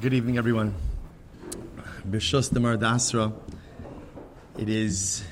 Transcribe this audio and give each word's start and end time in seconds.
Good 0.00 0.14
evening, 0.14 0.38
everyone. 0.38 0.76
B'shus 2.08 2.52
Demar 2.52 2.76
Dasra. 2.76 3.32
It 4.56 4.68
is 4.68 5.24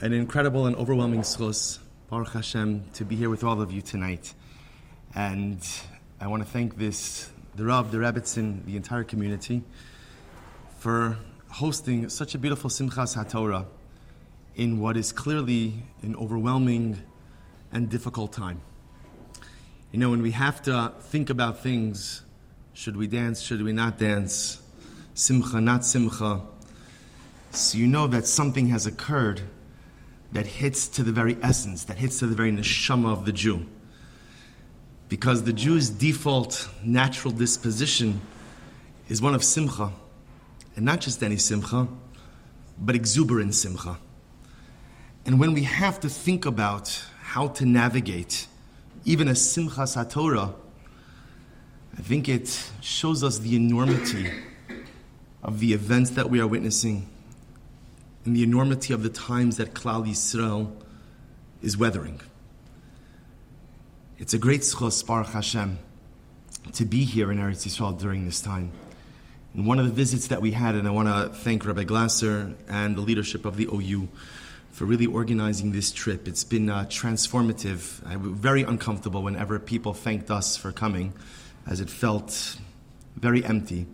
an 0.00 0.14
incredible 0.14 0.64
and 0.64 0.74
overwhelming 0.76 1.20
schos, 1.20 1.78
Baruch 2.08 2.32
Hashem, 2.32 2.84
to 2.94 3.04
be 3.04 3.16
here 3.16 3.28
with 3.28 3.44
all 3.44 3.60
of 3.60 3.70
you 3.70 3.82
tonight. 3.82 4.32
And 5.14 5.60
I 6.22 6.28
want 6.28 6.42
to 6.42 6.48
thank 6.48 6.78
this, 6.78 7.28
the 7.54 7.66
Rav, 7.66 7.90
the 7.90 7.98
Rebbitzin, 7.98 8.64
the 8.64 8.76
entire 8.76 9.04
community, 9.04 9.62
for 10.78 11.18
hosting 11.48 12.08
such 12.08 12.34
a 12.34 12.38
beautiful 12.38 12.70
Simchas 12.70 13.22
HaTorah 13.22 13.66
in 14.56 14.80
what 14.80 14.96
is 14.96 15.12
clearly 15.12 15.82
an 16.00 16.16
overwhelming 16.16 17.02
and 17.72 17.90
difficult 17.90 18.32
time. 18.32 18.62
You 19.92 19.98
know, 19.98 20.08
when 20.08 20.22
we 20.22 20.30
have 20.30 20.62
to 20.62 20.92
think 21.00 21.28
about 21.28 21.62
things 21.62 22.23
should 22.74 22.96
we 22.96 23.06
dance? 23.06 23.40
Should 23.40 23.62
we 23.62 23.72
not 23.72 23.98
dance? 23.98 24.60
Simcha, 25.14 25.60
not 25.60 25.84
simcha. 25.84 26.40
So 27.52 27.78
you 27.78 27.86
know 27.86 28.08
that 28.08 28.26
something 28.26 28.66
has 28.68 28.84
occurred 28.84 29.42
that 30.32 30.44
hits 30.44 30.88
to 30.88 31.04
the 31.04 31.12
very 31.12 31.38
essence, 31.40 31.84
that 31.84 31.98
hits 31.98 32.18
to 32.18 32.26
the 32.26 32.34
very 32.34 32.50
neshama 32.50 33.12
of 33.12 33.24
the 33.24 33.32
Jew. 33.32 33.64
Because 35.08 35.44
the 35.44 35.52
Jew's 35.52 35.88
default 35.88 36.68
natural 36.82 37.32
disposition 37.32 38.20
is 39.08 39.22
one 39.22 39.36
of 39.36 39.44
simcha. 39.44 39.92
And 40.74 40.84
not 40.84 41.00
just 41.00 41.22
any 41.22 41.36
simcha, 41.36 41.86
but 42.76 42.96
exuberant 42.96 43.54
simcha. 43.54 43.98
And 45.24 45.38
when 45.38 45.52
we 45.52 45.62
have 45.62 46.00
to 46.00 46.08
think 46.08 46.44
about 46.44 47.04
how 47.22 47.46
to 47.48 47.64
navigate 47.64 48.48
even 49.04 49.28
a 49.28 49.36
simcha 49.36 49.82
satorah, 49.82 50.54
I 51.96 52.02
think 52.02 52.28
it 52.28 52.70
shows 52.80 53.22
us 53.22 53.38
the 53.38 53.54
enormity 53.54 54.30
of 55.42 55.60
the 55.60 55.72
events 55.72 56.10
that 56.10 56.28
we 56.28 56.40
are 56.40 56.46
witnessing 56.46 57.08
and 58.24 58.34
the 58.34 58.42
enormity 58.42 58.92
of 58.92 59.02
the 59.02 59.08
times 59.10 59.58
that 59.58 59.74
Klal 59.74 60.06
Yisrael 60.06 60.72
is 61.62 61.76
weathering. 61.76 62.20
It's 64.18 64.34
a 64.34 64.38
great 64.38 64.62
schos, 64.62 65.06
Baruch 65.06 65.28
Hashem, 65.28 65.78
to 66.72 66.84
be 66.84 67.04
here 67.04 67.30
in 67.30 67.38
Eretz 67.38 67.66
Yisrael 67.66 67.98
during 67.98 68.24
this 68.24 68.40
time. 68.40 68.72
And 69.52 69.66
one 69.66 69.78
of 69.78 69.86
the 69.86 69.92
visits 69.92 70.28
that 70.28 70.42
we 70.42 70.50
had, 70.50 70.74
and 70.74 70.88
I 70.88 70.90
want 70.90 71.08
to 71.08 71.38
thank 71.38 71.64
Rabbi 71.64 71.84
Glasser 71.84 72.54
and 72.68 72.96
the 72.96 73.02
leadership 73.02 73.44
of 73.44 73.56
the 73.56 73.68
OU 73.72 74.08
for 74.72 74.84
really 74.84 75.06
organizing 75.06 75.70
this 75.70 75.92
trip. 75.92 76.26
It's 76.26 76.42
been 76.42 76.68
uh, 76.68 76.86
transformative. 76.86 78.04
I 78.04 78.16
was 78.16 78.32
very 78.32 78.62
uncomfortable 78.62 79.22
whenever 79.22 79.60
people 79.60 79.94
thanked 79.94 80.30
us 80.30 80.56
for 80.56 80.72
coming 80.72 81.12
as 81.66 81.80
it 81.80 81.90
felt 81.90 82.58
very 83.16 83.44
empty. 83.44 83.86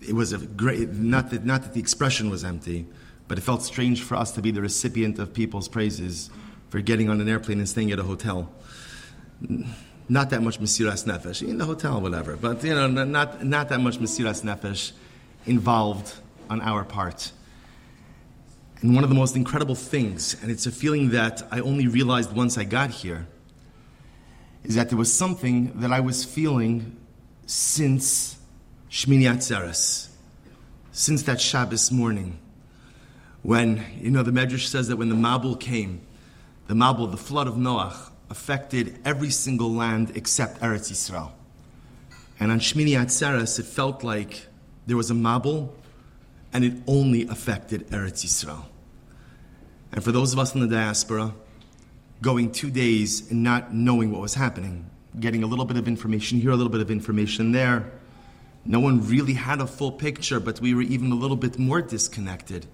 It 0.00 0.14
was 0.14 0.32
a 0.32 0.38
great, 0.38 0.90
not 0.90 1.30
that, 1.30 1.44
not 1.44 1.62
that 1.62 1.74
the 1.74 1.80
expression 1.80 2.30
was 2.30 2.44
empty, 2.44 2.86
but 3.28 3.38
it 3.38 3.42
felt 3.42 3.62
strange 3.62 4.02
for 4.02 4.16
us 4.16 4.32
to 4.32 4.42
be 4.42 4.50
the 4.50 4.60
recipient 4.60 5.18
of 5.18 5.32
people's 5.32 5.68
praises 5.68 6.30
for 6.68 6.80
getting 6.80 7.08
on 7.08 7.20
an 7.20 7.28
airplane 7.28 7.58
and 7.58 7.68
staying 7.68 7.90
at 7.92 7.98
a 7.98 8.02
hotel. 8.02 8.50
Not 10.08 10.30
that 10.30 10.42
much 10.42 10.60
Mesiras 10.60 11.04
Nefesh, 11.04 11.46
in 11.46 11.58
the 11.58 11.64
hotel, 11.64 12.00
whatever, 12.00 12.36
but 12.36 12.64
you 12.64 12.74
know, 12.74 12.88
not, 12.88 13.44
not 13.44 13.68
that 13.68 13.80
much 13.80 13.98
Mesiras 13.98 14.42
Nefesh 14.42 14.92
involved 15.46 16.14
on 16.48 16.60
our 16.60 16.84
part. 16.84 17.32
And 18.80 18.94
one 18.94 19.04
of 19.04 19.10
the 19.10 19.16
most 19.16 19.36
incredible 19.36 19.74
things, 19.74 20.36
and 20.42 20.50
it's 20.50 20.66
a 20.66 20.72
feeling 20.72 21.10
that 21.10 21.46
I 21.50 21.60
only 21.60 21.86
realized 21.86 22.32
once 22.32 22.56
I 22.58 22.64
got 22.64 22.90
here, 22.90 23.26
is 24.64 24.74
that 24.74 24.88
there 24.88 24.98
was 24.98 25.12
something 25.12 25.72
that 25.80 25.92
I 25.92 26.00
was 26.00 26.24
feeling 26.24 26.96
since 27.46 28.38
Shmini 28.90 29.22
Atzeres, 29.22 30.08
since 30.92 31.22
that 31.22 31.40
Shabbos 31.40 31.90
morning, 31.90 32.38
when, 33.42 33.84
you 33.98 34.10
know, 34.10 34.22
the 34.22 34.30
Medrash 34.30 34.66
says 34.66 34.88
that 34.88 34.96
when 34.96 35.08
the 35.08 35.14
Mabul 35.14 35.58
came, 35.58 36.00
the 36.66 36.74
Mabul, 36.74 37.10
the 37.10 37.16
flood 37.16 37.46
of 37.46 37.54
Noach, 37.54 38.10
affected 38.28 38.98
every 39.04 39.30
single 39.30 39.72
land 39.72 40.12
except 40.14 40.60
Eretz 40.60 40.90
Yisrael. 40.90 41.32
And 42.38 42.52
on 42.52 42.60
Shmini 42.60 42.90
Atzeres, 42.90 43.58
it 43.58 43.66
felt 43.66 44.04
like 44.04 44.46
there 44.86 44.96
was 44.96 45.10
a 45.10 45.14
Mabul, 45.14 45.70
and 46.52 46.64
it 46.64 46.74
only 46.86 47.26
affected 47.28 47.88
Eretz 47.88 48.24
Yisrael. 48.24 48.64
And 49.92 50.04
for 50.04 50.12
those 50.12 50.32
of 50.32 50.38
us 50.38 50.54
in 50.54 50.60
the 50.60 50.68
diaspora, 50.68 51.34
going 52.22 52.52
two 52.52 52.70
days 52.70 53.30
and 53.30 53.42
not 53.42 53.72
knowing 53.74 54.10
what 54.10 54.20
was 54.20 54.34
happening, 54.34 54.88
getting 55.18 55.42
a 55.42 55.46
little 55.46 55.64
bit 55.64 55.76
of 55.76 55.88
information 55.88 56.38
here, 56.38 56.50
a 56.50 56.56
little 56.56 56.72
bit 56.72 56.80
of 56.80 56.90
information 56.90 57.52
there. 57.52 57.90
No 58.64 58.78
one 58.80 59.06
really 59.06 59.32
had 59.32 59.60
a 59.60 59.66
full 59.66 59.92
picture, 59.92 60.38
but 60.38 60.60
we 60.60 60.74
were 60.74 60.82
even 60.82 61.10
a 61.12 61.14
little 61.14 61.36
bit 61.36 61.58
more 61.58 61.80
disconnected. 61.80 62.66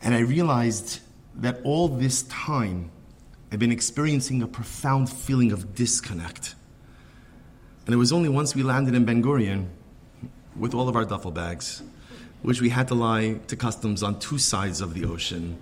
And 0.00 0.14
I 0.14 0.20
realized 0.20 1.00
that 1.36 1.60
all 1.64 1.88
this 1.88 2.22
time 2.24 2.90
I've 3.52 3.58
been 3.58 3.72
experiencing 3.72 4.42
a 4.42 4.46
profound 4.46 5.10
feeling 5.10 5.52
of 5.52 5.74
disconnect. 5.74 6.54
And 7.84 7.94
it 7.94 7.98
was 7.98 8.12
only 8.12 8.30
once 8.30 8.54
we 8.54 8.62
landed 8.62 8.94
in 8.94 9.04
Ben 9.04 9.22
Gurion 9.22 9.68
with 10.56 10.72
all 10.72 10.88
of 10.88 10.96
our 10.96 11.04
duffel 11.04 11.30
bags, 11.30 11.82
which 12.40 12.62
we 12.62 12.70
had 12.70 12.88
to 12.88 12.94
lie 12.94 13.40
to 13.48 13.56
customs 13.56 14.02
on 14.02 14.18
two 14.18 14.38
sides 14.38 14.80
of 14.80 14.94
the 14.94 15.04
ocean 15.04 15.58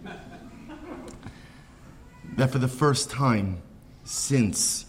that 2.36 2.50
for 2.50 2.58
the 2.58 2.68
first 2.68 3.10
time 3.10 3.62
since 4.04 4.86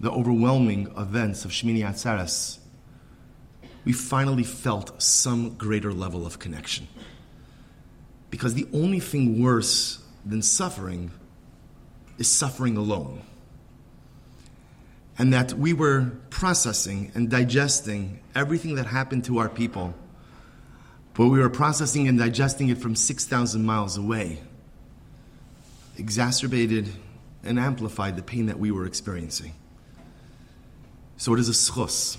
the 0.00 0.10
overwhelming 0.10 0.92
events 0.96 1.44
of 1.44 1.50
Shmini 1.50 1.80
Atzeres, 1.80 2.58
we 3.84 3.92
finally 3.92 4.44
felt 4.44 5.00
some 5.02 5.56
greater 5.56 5.92
level 5.92 6.26
of 6.26 6.38
connection. 6.38 6.88
Because 8.30 8.54
the 8.54 8.66
only 8.72 9.00
thing 9.00 9.42
worse 9.42 10.00
than 10.24 10.42
suffering 10.42 11.10
is 12.18 12.28
suffering 12.28 12.76
alone. 12.76 13.22
And 15.18 15.32
that 15.32 15.54
we 15.54 15.72
were 15.72 16.12
processing 16.30 17.10
and 17.14 17.30
digesting 17.30 18.20
everything 18.34 18.74
that 18.76 18.86
happened 18.86 19.24
to 19.24 19.38
our 19.38 19.48
people, 19.48 19.94
but 21.14 21.28
we 21.28 21.38
were 21.38 21.50
processing 21.50 22.06
and 22.06 22.18
digesting 22.18 22.68
it 22.68 22.78
from 22.78 22.94
6,000 22.94 23.64
miles 23.64 23.96
away 23.96 24.40
exacerbated 25.98 26.88
and 27.44 27.58
amplified 27.58 28.16
the 28.16 28.22
pain 28.22 28.46
that 28.46 28.58
we 28.58 28.70
were 28.70 28.86
experiencing. 28.86 29.52
So 31.16 31.34
it 31.34 31.40
is 31.40 31.48
a 31.48 31.52
schos, 31.52 32.16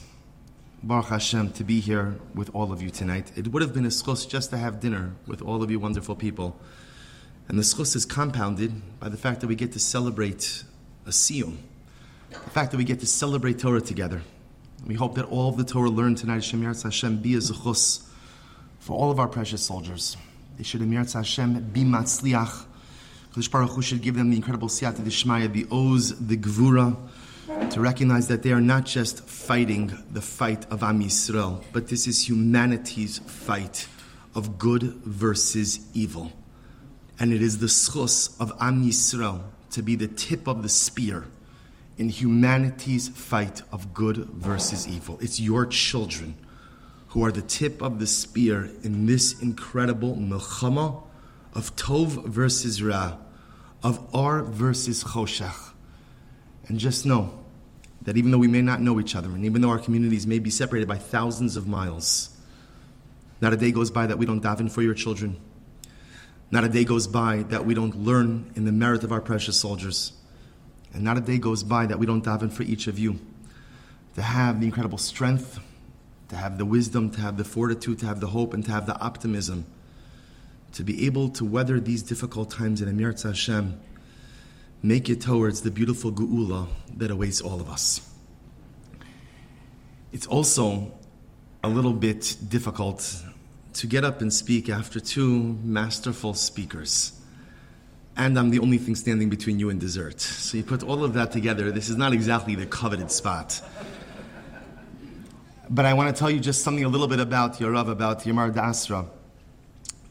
Baruch 0.84 1.06
Hashem, 1.06 1.54
to 1.54 1.64
be 1.64 1.80
here 1.80 2.16
with 2.36 2.54
all 2.54 2.72
of 2.72 2.82
you 2.82 2.90
tonight. 2.90 3.32
It 3.36 3.48
would 3.48 3.62
have 3.62 3.74
been 3.74 3.86
a 3.86 3.90
schos 3.90 4.28
just 4.28 4.50
to 4.52 4.58
have 4.58 4.80
dinner 4.80 5.14
with 5.26 5.42
all 5.42 5.64
of 5.64 5.72
you 5.72 5.80
wonderful 5.80 6.16
people. 6.16 6.60
And 7.48 7.58
the 7.58 7.64
schos 7.64 7.96
is 7.96 8.06
compounded 8.06 9.00
by 9.00 9.10
the 9.10 9.18
fact 9.18 9.42
that 9.42 9.48
we 9.48 9.56
get 9.56 9.72
to 9.74 9.80
celebrate 9.80 10.64
a 11.06 11.12
siyum, 11.12 11.58
the 12.30 12.50
fact 12.52 12.72
that 12.72 12.78
we 12.78 12.84
get 12.84 13.00
to 13.00 13.08
celebrate 13.08 13.60
Torah 13.60 13.82
together. 13.82 14.22
We 14.86 14.96
hope 14.96 15.16
that 15.16 15.26
all 15.26 15.50
of 15.50 15.58
the 15.58 15.64
Torah 15.64 15.90
learned 15.90 16.18
tonight, 16.18 16.44
Shem 16.44 16.62
Hashem, 16.62 17.22
be 17.22 17.36
a 17.36 17.40
zechus 17.40 18.06
for 18.80 18.98
all 18.98 19.12
of 19.12 19.20
our 19.20 19.28
precious 19.28 19.62
soldiers. 19.62 20.16
They 20.58 20.64
should, 20.64 20.82
Hashem, 20.82 21.70
be 21.72 21.84
matzliach 21.84 22.66
Kodesh 23.34 23.52
Baruch 23.52 23.72
Hu 23.72 23.82
should 23.82 24.02
give 24.02 24.16
them 24.16 24.32
the 24.32 24.36
incredible 24.36 24.68
siyata 24.68 25.02
dishmaya, 25.02 25.52
the 25.52 25.68
oz, 25.72 26.18
the 26.20 26.36
gvura, 26.36 26.98
to 27.70 27.80
recognize 27.80 28.28
that 28.28 28.42
they 28.42 28.52
are 28.52 28.62
not 28.62 28.86
just 28.86 29.24
fighting 29.28 29.92
the 30.12 30.22
fight 30.22 30.66
of 30.72 30.82
Am 30.82 31.02
Yisrael, 31.02 31.64
but 31.72 31.88
this 31.88 32.08
is 32.08 32.28
humanity's 32.28 33.20
fight 33.20 33.88
of 34.34 34.58
good 34.58 34.84
versus 35.04 35.80
evil. 35.94 36.32
And 37.20 37.32
it 37.32 37.42
is 37.42 37.60
the 37.60 37.68
schos 37.68 38.40
of 38.40 38.52
Am 38.60 38.84
Yisrael 38.84 39.44
to 39.72 39.84
be 39.84 39.96
the 39.96 40.08
tip 40.08 40.48
of 40.48 40.64
the 40.64 40.70
spear 40.70 41.26
in 41.98 42.10
humanity's 42.10 43.10
fight 43.10 43.62
of 43.72 43.94
good 43.94 44.18
versus 44.18 44.88
evil. 44.88 45.20
It's 45.22 45.40
your 45.40 45.66
children 45.66 46.36
who 47.10 47.24
are 47.26 47.32
the 47.32 47.42
tip 47.42 47.82
of 47.82 48.00
the 48.00 48.08
spear 48.08 48.72
in 48.84 49.06
this 49.06 49.40
incredible 49.42 50.16
milchama 50.16 51.04
of 51.54 51.76
Tov 51.76 52.26
versus 52.26 52.82
Ra, 52.82 53.18
of 53.84 54.14
Ar 54.14 54.44
versus 54.44 55.04
Choshech. 55.04 55.74
And 56.68 56.80
just 56.80 57.06
know 57.06 57.40
that 58.04 58.18
even 58.18 58.32
though 58.32 58.38
we 58.38 58.48
may 58.48 58.62
not 58.62 58.82
know 58.82 59.00
each 59.00 59.16
other, 59.16 59.30
and 59.30 59.46
even 59.46 59.62
though 59.62 59.70
our 59.70 59.80
communities 59.80 60.28
may 60.28 60.40
be 60.40 60.50
separated 60.50 60.88
by 60.88 60.98
thousands 60.98 61.56
of 61.58 61.68
miles, 61.68 62.36
not 63.42 63.54
a 63.54 63.58
day 63.58 63.72
goes 63.72 63.90
by 63.90 64.08
that 64.08 64.18
we 64.18 64.26
don't 64.26 64.44
daven 64.44 64.72
for 64.72 64.82
your 64.82 64.94
children. 64.94 65.38
Not 66.52 66.64
a 66.64 66.70
day 66.70 66.84
goes 66.84 67.08
by 67.08 67.44
that 67.44 67.66
we 67.66 67.74
don't 67.74 67.96
learn 67.96 68.52
in 68.56 68.66
the 68.66 68.72
merit 68.72 69.04
of 69.04 69.12
our 69.12 69.22
precious 69.22 69.60
soldiers. 69.60 70.14
And 70.94 71.04
not 71.04 71.18
a 71.18 71.22
day 71.22 71.38
goes 71.38 71.64
by 71.64 71.86
that 71.86 72.00
we 72.00 72.06
don't 72.06 72.24
daven 72.24 72.52
for 72.52 72.64
each 72.64 72.88
of 72.88 72.98
you 72.98 73.20
to 74.16 74.22
have 74.22 74.60
the 74.60 74.66
incredible 74.66 74.98
strength, 74.98 75.60
to 76.30 76.36
have 76.36 76.58
the 76.58 76.66
wisdom, 76.66 77.12
to 77.12 77.22
have 77.22 77.38
the 77.38 77.44
fortitude, 77.44 78.00
to 78.00 78.06
have 78.08 78.20
the 78.20 78.28
hope, 78.28 78.54
and 78.54 78.66
to 78.66 78.72
have 78.72 78.86
the 78.86 79.00
optimism 79.00 79.66
to 80.74 80.84
be 80.84 81.06
able 81.06 81.30
to 81.30 81.46
weather 81.46 81.80
these 81.80 82.04
difficult 82.04 82.52
times 82.52 82.82
in 82.82 82.88
Amir 82.88 83.16
Hashem, 83.22 83.80
make 84.82 85.10
it 85.10 85.22
towards 85.22 85.62
the 85.62 85.72
beautiful 85.72 86.12
Geula 86.12 86.68
that 86.98 87.12
awaits 87.12 87.42
all 87.42 87.60
of 87.60 87.70
us. 87.70 88.02
It's 90.12 90.28
also 90.28 90.92
a 91.64 91.70
little 91.70 91.94
bit 91.94 92.38
difficult 92.48 93.24
to 93.74 93.88
get 93.88 94.04
up 94.04 94.22
and 94.22 94.34
speak 94.34 94.70
after 94.70 95.00
two 95.00 95.58
masterful 95.64 96.34
speakers. 96.34 97.14
And 98.18 98.38
I'm 98.38 98.50
the 98.50 98.60
only 98.60 98.78
thing 98.78 98.96
standing 98.96 99.30
between 99.30 99.60
you 99.60 99.70
and 99.70 99.80
dessert. 99.80 100.20
So 100.20 100.58
you 100.58 100.64
put 100.64 100.84
all 100.84 101.04
of 101.04 101.14
that 101.14 101.32
together, 101.32 101.72
this 101.72 101.90
is 101.90 101.96
not 101.96 102.12
exactly 102.12 102.56
the 102.56 102.66
coveted 102.66 103.12
spot. 103.12 103.62
But 105.70 105.86
I 105.86 105.94
want 105.94 106.14
to 106.14 106.20
tell 106.20 106.32
you 106.32 106.40
just 106.40 106.64
something 106.64 106.84
a 106.84 106.90
little 106.90 107.08
bit 107.08 107.20
about 107.20 107.60
your 107.60 107.72
Rav, 107.72 107.90
about 107.90 108.22
Yamar 108.22 108.52
Dasra. 108.52 109.08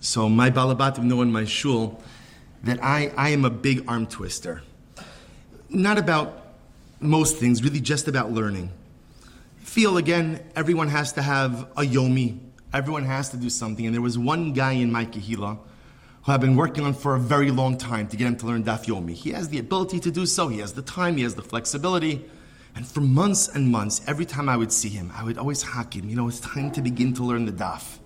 So 0.01 0.29
my 0.29 0.51
Balabatim 0.51 1.05
know 1.05 1.23
in 1.23 1.33
my 1.33 1.45
shul 1.45 2.01
that 2.63 2.83
I, 2.83 3.13
I 3.17 3.31
am 3.31 3.45
a 3.45 3.51
big 3.51 3.85
arm 3.89 4.07
twister. 4.07 4.63
Not 5.69 5.99
about 5.99 6.55
most 7.01 7.37
things, 7.37 7.63
really 7.63 7.81
just 7.81 8.09
about 8.09 8.33
learning. 8.33 8.71
Feel 9.59 9.97
again, 9.97 10.41
everyone 10.57 10.89
has 10.89 11.13
to 11.15 11.23
have 11.23 11.63
a 11.77 11.83
yomi, 11.83 12.39
everyone 12.73 13.05
has 13.05 13.31
to 13.31 13.37
do 13.37 13.51
something. 13.51 13.87
And 13.87 13.95
there 13.95 14.03
was 14.03 14.19
one 14.19 14.53
guy 14.53 14.73
in 14.73 14.91
my 14.91 15.05
kahila 15.05 15.59
who 16.23 16.33
I've 16.33 16.41
been 16.41 16.57
working 16.57 16.85
on 16.85 16.95
for 16.95 17.15
a 17.15 17.21
very 17.21 17.51
long 17.51 17.77
time 17.77 18.09
to 18.09 18.17
get 18.17 18.27
him 18.27 18.37
to 18.37 18.47
learn 18.47 18.65
daf 18.65 18.87
yomi. 18.87 19.13
He 19.13 19.31
has 19.31 19.49
the 19.49 19.59
ability 19.59 20.01
to 20.01 20.11
do 20.11 20.27
so, 20.27 20.49
he 20.49 20.59
has 20.59 20.73
the 20.73 20.83
time, 20.83 21.17
he 21.17 21.23
has 21.25 21.35
the 21.35 21.43
flexibility. 21.43 22.25
And 22.75 22.87
for 22.87 23.01
months 23.01 23.49
and 23.49 23.71
months, 23.71 24.01
every 24.07 24.25
time 24.25 24.49
I 24.49 24.57
would 24.57 24.73
see 24.73 24.89
him, 24.89 25.13
I 25.15 25.25
would 25.25 25.39
always 25.39 25.63
hack 25.63 25.97
him, 25.97 26.09
you 26.09 26.17
know, 26.17 26.29
it's 26.29 26.41
time 26.41 26.71
to 26.73 26.83
begin 26.83 27.13
to 27.15 27.25
learn 27.25 27.45
the 27.45 27.53
daf. 27.53 27.99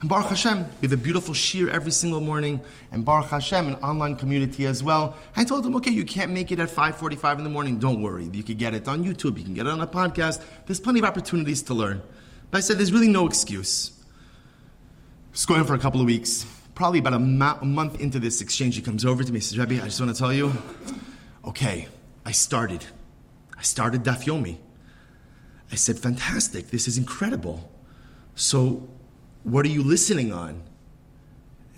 And 0.00 0.10
Baruch 0.10 0.28
Hashem, 0.28 0.58
we 0.58 0.88
have 0.88 0.92
a 0.92 0.96
beautiful 1.02 1.32
shir 1.32 1.70
every 1.70 1.90
single 1.90 2.20
morning, 2.20 2.60
and 2.92 3.02
Baruch 3.02 3.30
Hashem, 3.30 3.66
an 3.66 3.74
online 3.76 4.16
community 4.16 4.66
as 4.66 4.82
well. 4.82 5.16
I 5.34 5.44
told 5.44 5.64
him, 5.64 5.74
okay, 5.76 5.90
you 5.90 6.04
can't 6.04 6.32
make 6.32 6.52
it 6.52 6.60
at 6.60 6.68
5.45 6.68 7.38
in 7.38 7.44
the 7.44 7.50
morning, 7.50 7.78
don't 7.78 8.02
worry. 8.02 8.28
You 8.30 8.42
can 8.42 8.56
get 8.58 8.74
it 8.74 8.86
on 8.88 9.04
YouTube, 9.04 9.38
you 9.38 9.44
can 9.44 9.54
get 9.54 9.66
it 9.66 9.70
on 9.70 9.80
a 9.80 9.86
podcast. 9.86 10.42
There's 10.66 10.80
plenty 10.80 10.98
of 10.98 11.06
opportunities 11.06 11.62
to 11.64 11.74
learn. 11.74 12.02
But 12.50 12.58
I 12.58 12.60
said, 12.60 12.76
there's 12.76 12.92
really 12.92 13.08
no 13.08 13.26
excuse. 13.26 13.92
Just 15.32 15.48
going 15.48 15.64
for 15.64 15.74
a 15.74 15.78
couple 15.78 16.00
of 16.00 16.06
weeks. 16.06 16.44
Probably 16.74 16.98
about 16.98 17.14
a, 17.14 17.18
ma- 17.18 17.58
a 17.62 17.64
month 17.64 17.98
into 17.98 18.18
this 18.18 18.42
exchange, 18.42 18.76
he 18.76 18.82
comes 18.82 19.06
over 19.06 19.24
to 19.24 19.32
me, 19.32 19.38
he 19.38 19.42
says, 19.42 19.58
Rebbe, 19.58 19.82
I 19.82 19.86
just 19.86 19.98
want 19.98 20.14
to 20.14 20.18
tell 20.18 20.32
you, 20.32 20.52
okay, 21.46 21.88
I 22.26 22.32
started. 22.32 22.84
I 23.56 23.62
started 23.62 24.02
Daf 24.02 24.24
Yomi. 24.24 24.58
I 25.72 25.74
said, 25.74 25.98
fantastic, 25.98 26.68
this 26.68 26.86
is 26.86 26.98
incredible. 26.98 27.72
So 28.34 28.86
what 29.46 29.64
are 29.64 29.68
you 29.68 29.84
listening 29.84 30.32
on? 30.32 30.60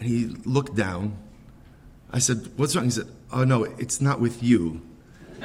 And 0.00 0.08
he 0.08 0.28
looked 0.46 0.74
down. 0.74 1.18
I 2.10 2.18
said, 2.18 2.48
What's 2.56 2.74
wrong? 2.74 2.86
He 2.86 2.90
said, 2.90 3.08
Oh, 3.30 3.44
no, 3.44 3.64
it's 3.64 4.00
not 4.00 4.20
with 4.20 4.42
you. 4.42 4.80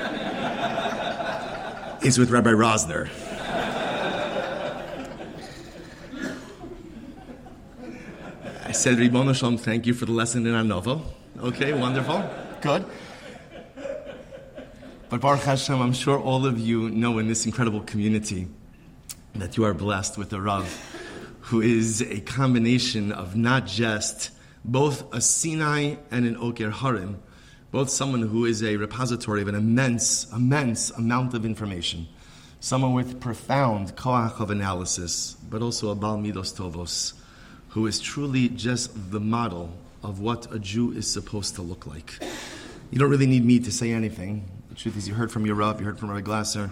it's 2.02 2.18
with 2.18 2.32
Rabbi 2.32 2.52
Rosner. 2.52 3.10
I 8.66 8.72
said, 8.72 9.00
Ribbon 9.00 9.34
Shalom, 9.34 9.58
thank 9.58 9.86
you 9.86 9.94
for 9.94 10.06
the 10.06 10.14
lesson 10.14 10.48
in 10.48 10.56
our 10.56 10.64
novel. 10.64 11.14
Okay, 11.40 11.74
wonderful. 11.74 12.24
Good. 12.62 12.86
But 15.10 15.20
Baruch 15.20 15.42
Hashem, 15.42 15.82
I'm 15.82 15.92
sure 15.92 16.18
all 16.18 16.46
of 16.46 16.58
you 16.58 16.90
know 16.90 17.20
in 17.20 17.28
this 17.28 17.46
incredible 17.46 17.82
community 17.82 18.48
that 19.36 19.58
you 19.58 19.66
are 19.66 19.74
blessed 19.74 20.18
with 20.18 20.32
a 20.32 20.40
Rav 20.40 20.93
who 21.48 21.60
is 21.60 22.02
a 22.02 22.22
combination 22.22 23.12
of 23.12 23.36
not 23.36 23.66
just 23.66 24.32
both 24.64 25.14
a 25.14 25.20
Sinai 25.20 25.96
and 26.10 26.26
an 26.26 26.38
Oker 26.38 26.72
Harim, 26.72 27.22
both 27.70 27.90
someone 27.90 28.22
who 28.22 28.46
is 28.46 28.64
a 28.64 28.78
repository 28.78 29.42
of 29.42 29.50
an 29.50 29.56
immense, 29.56 30.32
immense 30.32 30.90
amount 30.92 31.34
of 31.34 31.46
information, 31.46 32.08
someone 32.62 32.94
with 32.94 33.20
profound 33.20 33.94
koach 33.98 34.40
of 34.40 34.52
analysis, 34.52 35.36
but 35.50 35.62
also 35.62 35.90
a 35.90 35.96
Bal 35.96 36.18
Midos 36.18 36.56
Tovos, 36.58 37.14
who 37.70 37.88
is 37.88 38.00
truly 38.00 38.48
just 38.48 39.12
the 39.12 39.20
model 39.20 39.70
of 40.02 40.22
what 40.22 40.50
a 40.54 40.60
Jew 40.60 40.94
is 40.94 41.12
supposed 41.12 41.56
to 41.56 41.62
look 41.62 41.86
like. 41.86 42.24
You 42.90 43.00
don't 43.00 43.10
really 43.10 43.28
need 43.28 43.44
me 43.44 43.60
to 43.60 43.72
say 43.72 43.92
anything. 43.92 44.46
The 44.70 44.76
truth 44.76 44.96
is, 44.96 45.10
you 45.10 45.14
heard 45.14 45.32
from 45.32 45.46
your 45.46 45.56
Rav, 45.56 45.82
you 45.82 45.86
heard 45.86 46.00
from 46.00 46.10
Rabbi 46.10 46.22
Glasser. 46.22 46.72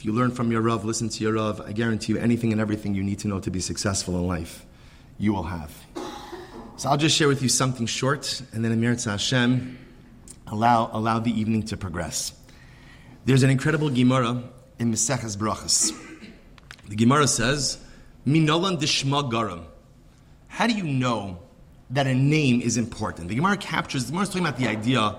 If 0.00 0.06
you 0.06 0.14
learn 0.14 0.30
from 0.30 0.50
your 0.50 0.62
Rav, 0.62 0.86
listen 0.86 1.10
to 1.10 1.22
your 1.22 1.34
Rav, 1.34 1.60
I 1.60 1.72
guarantee 1.72 2.14
you 2.14 2.18
anything 2.18 2.52
and 2.52 2.60
everything 2.60 2.94
you 2.94 3.02
need 3.02 3.18
to 3.18 3.28
know 3.28 3.38
to 3.38 3.50
be 3.50 3.60
successful 3.60 4.14
in 4.14 4.26
life, 4.26 4.64
you 5.18 5.34
will 5.34 5.42
have. 5.42 5.70
So 6.78 6.88
I'll 6.88 6.96
just 6.96 7.14
share 7.14 7.28
with 7.28 7.42
you 7.42 7.50
something 7.50 7.84
short, 7.84 8.40
and 8.54 8.64
then 8.64 8.72
Amir 8.72 8.96
Hashem, 8.96 9.78
allow, 10.46 10.88
allow 10.94 11.18
the 11.18 11.38
evening 11.38 11.64
to 11.64 11.76
progress. 11.76 12.32
There's 13.26 13.42
an 13.42 13.50
incredible 13.50 13.90
Gemara 13.90 14.42
in 14.78 14.90
Meseches 14.90 15.36
Brachas. 15.36 15.92
The 16.88 16.96
Gemara 16.96 17.26
says, 17.26 17.76
Minolan 18.26 18.80
dishma 18.80 19.30
garam. 19.30 19.64
How 20.48 20.66
do 20.66 20.72
you 20.72 20.84
know 20.84 21.40
that 21.90 22.06
a 22.06 22.14
name 22.14 22.62
is 22.62 22.78
important? 22.78 23.28
The 23.28 23.34
Gemara 23.34 23.58
captures, 23.58 24.06
the 24.06 24.12
Gemara 24.12 24.22
is 24.22 24.28
talking 24.30 24.46
about 24.46 24.58
the 24.58 24.66
idea 24.66 25.16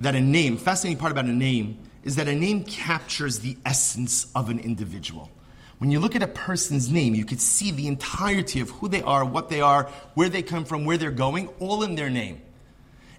that 0.00 0.14
a 0.14 0.20
name, 0.22 0.56
fascinating 0.56 0.98
part 0.98 1.12
about 1.12 1.26
a 1.26 1.28
name, 1.28 1.78
is 2.04 2.16
that 2.16 2.28
a 2.28 2.34
name 2.34 2.62
captures 2.64 3.40
the 3.40 3.56
essence 3.64 4.30
of 4.34 4.50
an 4.50 4.60
individual. 4.60 5.30
When 5.78 5.90
you 5.90 5.98
look 5.98 6.14
at 6.14 6.22
a 6.22 6.28
person's 6.28 6.90
name, 6.90 7.14
you 7.14 7.24
could 7.24 7.40
see 7.40 7.70
the 7.70 7.88
entirety 7.88 8.60
of 8.60 8.70
who 8.70 8.88
they 8.88 9.02
are, 9.02 9.24
what 9.24 9.48
they 9.48 9.60
are, 9.60 9.84
where 10.12 10.28
they 10.28 10.42
come 10.42 10.64
from, 10.64 10.84
where 10.84 10.98
they're 10.98 11.10
going, 11.10 11.48
all 11.58 11.82
in 11.82 11.94
their 11.94 12.10
name. 12.10 12.40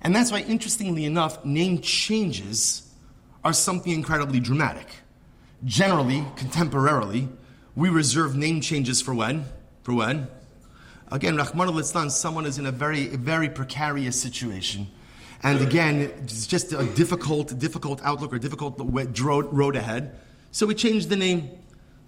And 0.02 0.16
that's 0.16 0.32
why, 0.32 0.42
interestingly 0.42 1.04
enough, 1.04 1.44
name 1.44 1.82
changes 1.82 2.90
are 3.44 3.54
something 3.54 3.92
incredibly 3.92 4.40
dramatic. 4.40 4.88
Generally, 5.66 6.22
contemporarily, 6.36 7.28
we 7.76 7.90
reserve 7.90 8.36
name 8.36 8.62
changes 8.62 9.02
for 9.02 9.14
when? 9.14 9.46
For 9.84 9.94
when? 9.94 10.28
Again, 11.12 11.38
Rahman 11.38 11.70
al 11.70 12.10
someone 12.10 12.46
is 12.46 12.58
in 12.58 12.68
a 12.68 12.72
very, 12.72 13.08
very 13.08 13.50
precarious 13.50 14.20
situation 14.20 14.88
and 15.46 15.62
again, 15.62 16.12
it's 16.24 16.48
just 16.48 16.74
a 16.74 16.84
difficult, 16.96 17.60
difficult 17.60 18.02
outlook 18.04 18.34
or 18.34 18.40
difficult 18.40 18.80
road 18.80 19.76
ahead. 19.76 20.18
So 20.50 20.66
we 20.66 20.74
changed 20.74 21.10
the 21.10 21.16
name. 21.16 21.52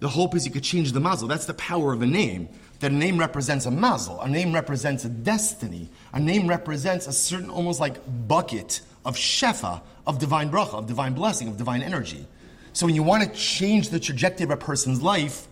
The 0.00 0.08
hope 0.08 0.34
is 0.34 0.44
you 0.44 0.50
could 0.50 0.64
change 0.64 0.90
the 0.90 0.98
mazel. 0.98 1.28
That's 1.28 1.46
the 1.46 1.54
power 1.54 1.92
of 1.92 2.02
a 2.02 2.06
name. 2.06 2.48
That 2.80 2.90
a 2.90 2.94
name 2.94 3.16
represents 3.16 3.64
a 3.64 3.70
mazel. 3.70 4.20
A 4.20 4.28
name 4.28 4.52
represents 4.52 5.04
a 5.04 5.08
destiny. 5.08 5.88
A 6.12 6.18
name 6.18 6.48
represents 6.48 7.06
a 7.06 7.12
certain, 7.12 7.48
almost 7.48 7.78
like 7.78 8.00
bucket 8.26 8.80
of 9.04 9.14
shefa, 9.14 9.82
of 10.04 10.18
divine 10.18 10.50
bracha, 10.50 10.74
of 10.74 10.88
divine 10.88 11.14
blessing, 11.14 11.46
of 11.46 11.56
divine 11.56 11.82
energy. 11.82 12.26
So 12.72 12.86
when 12.86 12.96
you 12.96 13.04
want 13.04 13.22
to 13.22 13.38
change 13.38 13.90
the 13.90 14.00
trajectory 14.00 14.46
of 14.46 14.50
a 14.50 14.56
person's 14.56 15.00
life, 15.00 15.46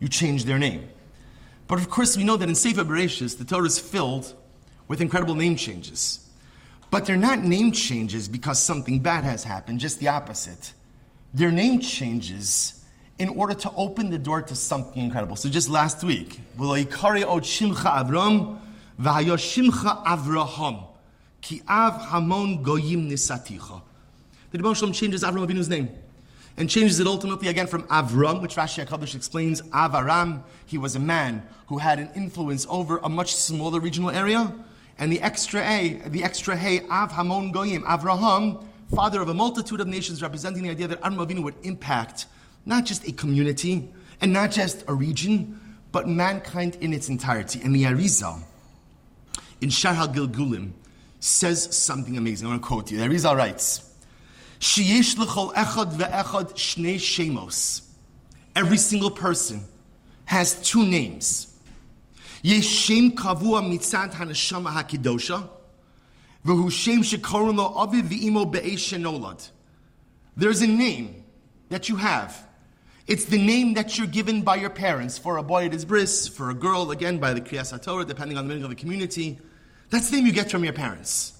you 0.00 0.08
change 0.08 0.44
their 0.44 0.58
name. 0.58 0.86
But 1.66 1.78
of 1.78 1.88
course, 1.88 2.14
we 2.14 2.24
know 2.24 2.36
that 2.36 2.48
in 2.50 2.54
Sefer 2.54 2.84
Bereshis, 2.84 3.38
the 3.38 3.44
Torah 3.46 3.64
is 3.64 3.78
filled 3.78 4.34
with 4.86 5.00
incredible 5.00 5.34
name 5.34 5.56
changes. 5.56 6.18
But 6.92 7.06
they're 7.06 7.16
not 7.16 7.42
name 7.42 7.72
changes 7.72 8.28
because 8.28 8.58
something 8.58 8.98
bad 8.98 9.24
has 9.24 9.44
happened, 9.44 9.80
just 9.80 9.98
the 9.98 10.08
opposite. 10.08 10.74
They're 11.32 11.50
name 11.50 11.80
changes 11.80 12.84
in 13.18 13.30
order 13.30 13.54
to 13.54 13.72
open 13.78 14.10
the 14.10 14.18
door 14.18 14.42
to 14.42 14.54
something 14.54 15.02
incredible. 15.02 15.36
So 15.36 15.48
just 15.48 15.70
last 15.70 16.04
week, 16.04 16.38
Avram, 16.58 18.58
Ki 21.40 21.62
Av 21.66 21.94
Hamon 22.10 22.62
Goyim. 22.62 23.08
The 23.08 23.82
Rebbe 24.52 24.74
Shalom 24.74 24.92
changes 24.92 25.22
Avram 25.22 25.46
Avinu's 25.46 25.70
name 25.70 25.88
and 26.58 26.68
changes 26.68 27.00
it 27.00 27.06
ultimately 27.06 27.48
again 27.48 27.68
from 27.68 27.84
Avram, 27.84 28.42
which 28.42 28.56
Rashi 28.56 28.84
HaKadosh 28.84 29.14
explains, 29.14 29.62
Avaram, 29.62 30.42
he 30.66 30.76
was 30.76 30.94
a 30.94 31.00
man 31.00 31.42
who 31.68 31.78
had 31.78 31.98
an 31.98 32.10
influence 32.14 32.66
over 32.68 32.98
a 32.98 33.08
much 33.08 33.34
smaller 33.34 33.80
regional 33.80 34.10
area, 34.10 34.52
and 34.98 35.10
the 35.10 35.20
extra 35.20 35.62
A, 35.62 36.00
the 36.06 36.22
extra 36.22 36.56
Hey, 36.56 36.80
Av 36.88 37.12
Hamon 37.12 37.52
Goyim, 37.52 37.82
Avraham, 37.82 38.64
father 38.94 39.22
of 39.22 39.28
a 39.28 39.34
multitude 39.34 39.80
of 39.80 39.86
nations, 39.86 40.22
representing 40.22 40.62
the 40.62 40.70
idea 40.70 40.86
that 40.88 41.00
Aram 41.02 41.16
Avinu 41.16 41.42
would 41.42 41.54
impact 41.62 42.26
not 42.66 42.84
just 42.84 43.06
a 43.08 43.12
community 43.12 43.88
and 44.20 44.32
not 44.32 44.50
just 44.50 44.84
a 44.88 44.94
region, 44.94 45.58
but 45.90 46.08
mankind 46.08 46.76
in 46.80 46.92
its 46.92 47.08
entirety. 47.08 47.60
And 47.62 47.74
the 47.74 47.84
Arizal, 47.84 48.42
in 49.60 49.70
Shar 49.70 49.94
Gilgulim, 50.08 50.72
says 51.20 51.76
something 51.76 52.16
amazing. 52.16 52.46
I 52.46 52.50
want 52.50 52.62
to 52.62 52.66
quote 52.66 52.90
you. 52.90 52.98
The 52.98 53.04
Arizal 53.04 53.36
writes, 53.36 53.88
Sheyesh 54.60 55.18
l'chol 55.18 55.52
echad 55.54 55.92
ve'echad 55.92 56.54
shnei 56.54 56.96
shemos. 56.96 57.82
Every 58.54 58.76
single 58.76 59.10
person 59.10 59.64
has 60.26 60.54
two 60.62 60.84
names. 60.86 61.51
יש 62.43 62.87
שם 62.87 63.09
קבוע 63.15 63.61
מצד 63.61 64.07
הנשמה 64.13 64.79
הקדושה, 64.79 65.37
והוא 66.45 66.69
שם 66.69 67.03
שקוראים 67.03 67.55
לו 67.55 67.83
אביו 67.83 68.03
ואימו 68.09 68.45
באש 68.45 68.89
שנולד. 68.89 69.41
There's 70.39 70.61
a 70.61 70.67
name 70.67 71.23
that 71.69 71.89
you 71.89 71.95
have. 71.95 72.31
It's 73.07 73.25
the 73.25 73.37
name 73.37 73.73
that 73.75 73.97
you're 73.97 74.13
given 74.19 74.41
by 74.41 74.57
your 74.57 74.69
parents. 74.69 75.17
For 75.17 75.37
a 75.37 75.43
boy, 75.43 75.65
it 75.65 75.73
is 75.73 75.85
bris. 75.85 76.27
For 76.27 76.49
a 76.49 76.53
girl, 76.53 76.91
again, 76.91 77.17
by 77.17 77.33
the 77.33 77.41
Kriyas 77.41 77.71
HaTorah, 77.73 78.05
depending 78.05 78.37
on 78.37 78.43
the 78.43 78.49
meaning 78.49 78.65
of 78.65 78.69
the 78.69 78.75
community. 78.75 79.39
That's 79.89 80.09
the 80.09 80.17
name 80.17 80.25
you 80.25 80.33
get 80.33 80.51
from 80.51 80.63
your 80.63 80.73
parents. 80.73 81.33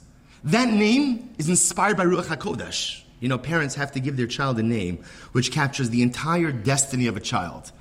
That 0.46 0.70
name 0.70 1.34
is 1.38 1.50
inspired 1.50 1.98
by 1.98 2.06
Ruach 2.06 2.26
HaKodesh. 2.26 3.04
You 3.20 3.28
know, 3.28 3.38
parents 3.38 3.76
have 3.76 3.92
to 3.94 4.00
give 4.00 4.16
their 4.16 4.28
child 4.28 4.60
a 4.60 4.64
name 4.64 5.04
which 5.34 5.52
captures 5.52 5.90
the 5.90 6.02
entire 6.02 6.52
destiny 6.52 7.08
of 7.08 7.18
a 7.18 7.20
child. 7.20 7.72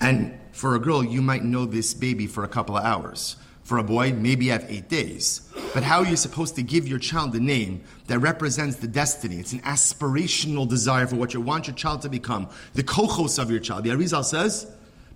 And 0.00 0.38
for 0.59 0.75
a 0.75 0.79
girl, 0.79 1.05
you 1.05 1.21
might 1.21 1.45
know 1.45 1.63
this 1.63 1.93
baby 1.93 2.27
for 2.27 2.43
a 2.43 2.47
couple 2.49 2.75
of 2.75 2.83
hours. 2.83 3.37
For 3.63 3.77
a 3.77 3.83
boy, 3.83 4.11
maybe 4.11 4.47
you 4.47 4.51
have 4.51 4.65
eight 4.67 4.89
days. 4.89 5.49
But 5.73 5.83
how 5.83 5.99
are 5.99 6.05
you 6.05 6.17
supposed 6.17 6.57
to 6.57 6.63
give 6.63 6.85
your 6.85 6.99
child 6.99 7.33
a 7.33 7.39
name 7.39 7.81
that 8.07 8.19
represents 8.19 8.75
the 8.75 8.89
destiny? 8.89 9.37
It's 9.37 9.53
an 9.53 9.61
aspirational 9.61 10.67
desire 10.67 11.07
for 11.07 11.15
what 11.15 11.33
you 11.33 11.39
want 11.39 11.67
your 11.67 11.77
child 11.77 12.01
to 12.01 12.09
become, 12.09 12.49
the 12.73 12.83
kochos 12.83 13.41
of 13.41 13.49
your 13.49 13.61
child. 13.61 13.85
The 13.85 13.91
Arizal 13.91 14.25
says, 14.25 14.69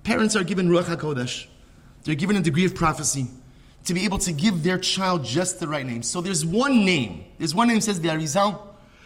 parents 0.06 0.38
are 0.38 0.46
given 0.46 0.70
Ruach 0.70 0.86
HaKodesh. 0.86 1.48
They're 2.06 2.16
given 2.16 2.38
a 2.38 2.42
degree 2.42 2.64
of 2.64 2.74
prophecy 2.74 3.28
to 3.84 3.94
be 3.94 4.06
able 4.06 4.20
to 4.20 4.32
give 4.32 4.64
their 4.64 4.78
child 4.78 5.26
just 5.26 5.60
the 5.60 5.68
right 5.68 5.86
name. 5.86 6.04
So 6.04 6.22
there's 6.22 6.46
one 6.46 6.86
name. 6.86 7.26
There's 7.38 7.54
one 7.54 7.68
name, 7.68 7.82
says 7.82 8.00
the 8.00 8.08
Arizal, 8.08 8.62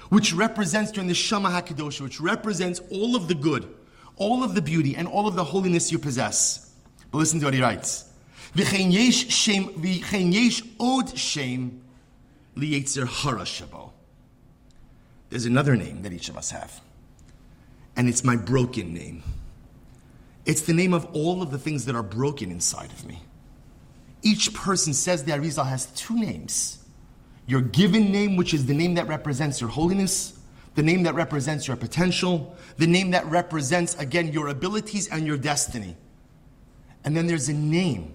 which 0.09 0.33
represents 0.33 0.91
during 0.91 1.07
the 1.07 1.15
Shema 1.15 1.49
HaKadosh, 1.49 1.99
which 1.99 2.21
represents 2.21 2.79
all 2.91 3.15
of 3.15 3.27
the 3.27 3.33
good, 3.33 3.67
all 4.17 4.43
of 4.43 4.55
the 4.55 4.61
beauty, 4.61 4.95
and 4.95 5.07
all 5.07 5.27
of 5.27 5.35
the 5.35 5.43
holiness 5.43 5.91
you 5.91 5.99
possess. 5.99 6.73
But 7.11 7.19
listen 7.19 7.39
to 7.39 7.45
what 7.45 7.53
he 7.53 7.61
writes. 7.61 8.05
V'chein 8.53 8.91
yesh 10.33 10.61
od 10.79 11.17
shem 11.17 11.81
liyetzer 12.55 13.07
hara. 13.07 13.45
There's 15.29 15.45
another 15.45 15.75
name 15.75 16.01
that 16.03 16.13
each 16.13 16.29
of 16.29 16.37
us 16.37 16.51
have, 16.51 16.79
and 17.95 18.07
it's 18.07 18.23
my 18.23 18.35
broken 18.35 18.93
name. 18.93 19.23
It's 20.45 20.61
the 20.61 20.73
name 20.73 20.93
of 20.93 21.05
all 21.13 21.41
of 21.41 21.51
the 21.51 21.57
things 21.57 21.85
that 21.85 21.95
are 21.95 22.03
broken 22.03 22.51
inside 22.51 22.91
of 22.91 23.05
me. 23.05 23.21
Each 24.21 24.53
person 24.53 24.93
says 24.93 25.25
the 25.25 25.33
Arizal 25.33 25.67
has 25.67 25.87
two 25.87 26.17
names. 26.17 26.79
Your 27.45 27.61
given 27.61 28.11
name, 28.11 28.37
which 28.37 28.53
is 28.53 28.65
the 28.65 28.73
name 28.73 28.93
that 28.95 29.07
represents 29.07 29.59
your 29.61 29.69
holiness, 29.69 30.36
the 30.77 30.83
name 30.83 31.01
that 31.01 31.15
represents 31.15 31.67
your 31.67 31.75
potential, 31.75 32.55
the 32.77 32.85
name 32.85 33.09
that 33.09 33.25
represents, 33.25 33.95
again, 33.95 34.31
your 34.31 34.47
abilities 34.49 35.07
and 35.07 35.25
your 35.25 35.35
destiny. 35.35 35.97
And 37.03 37.17
then 37.17 37.25
there's 37.25 37.49
a 37.49 37.53
name 37.53 38.13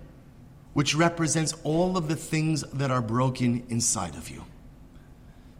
which 0.73 0.95
represents 0.95 1.57
all 1.65 1.97
of 1.97 2.07
the 2.07 2.15
things 2.15 2.63
that 2.75 2.89
are 2.93 3.03
broken 3.03 3.67
inside 3.69 4.15
of 4.15 4.31
you. 4.31 4.45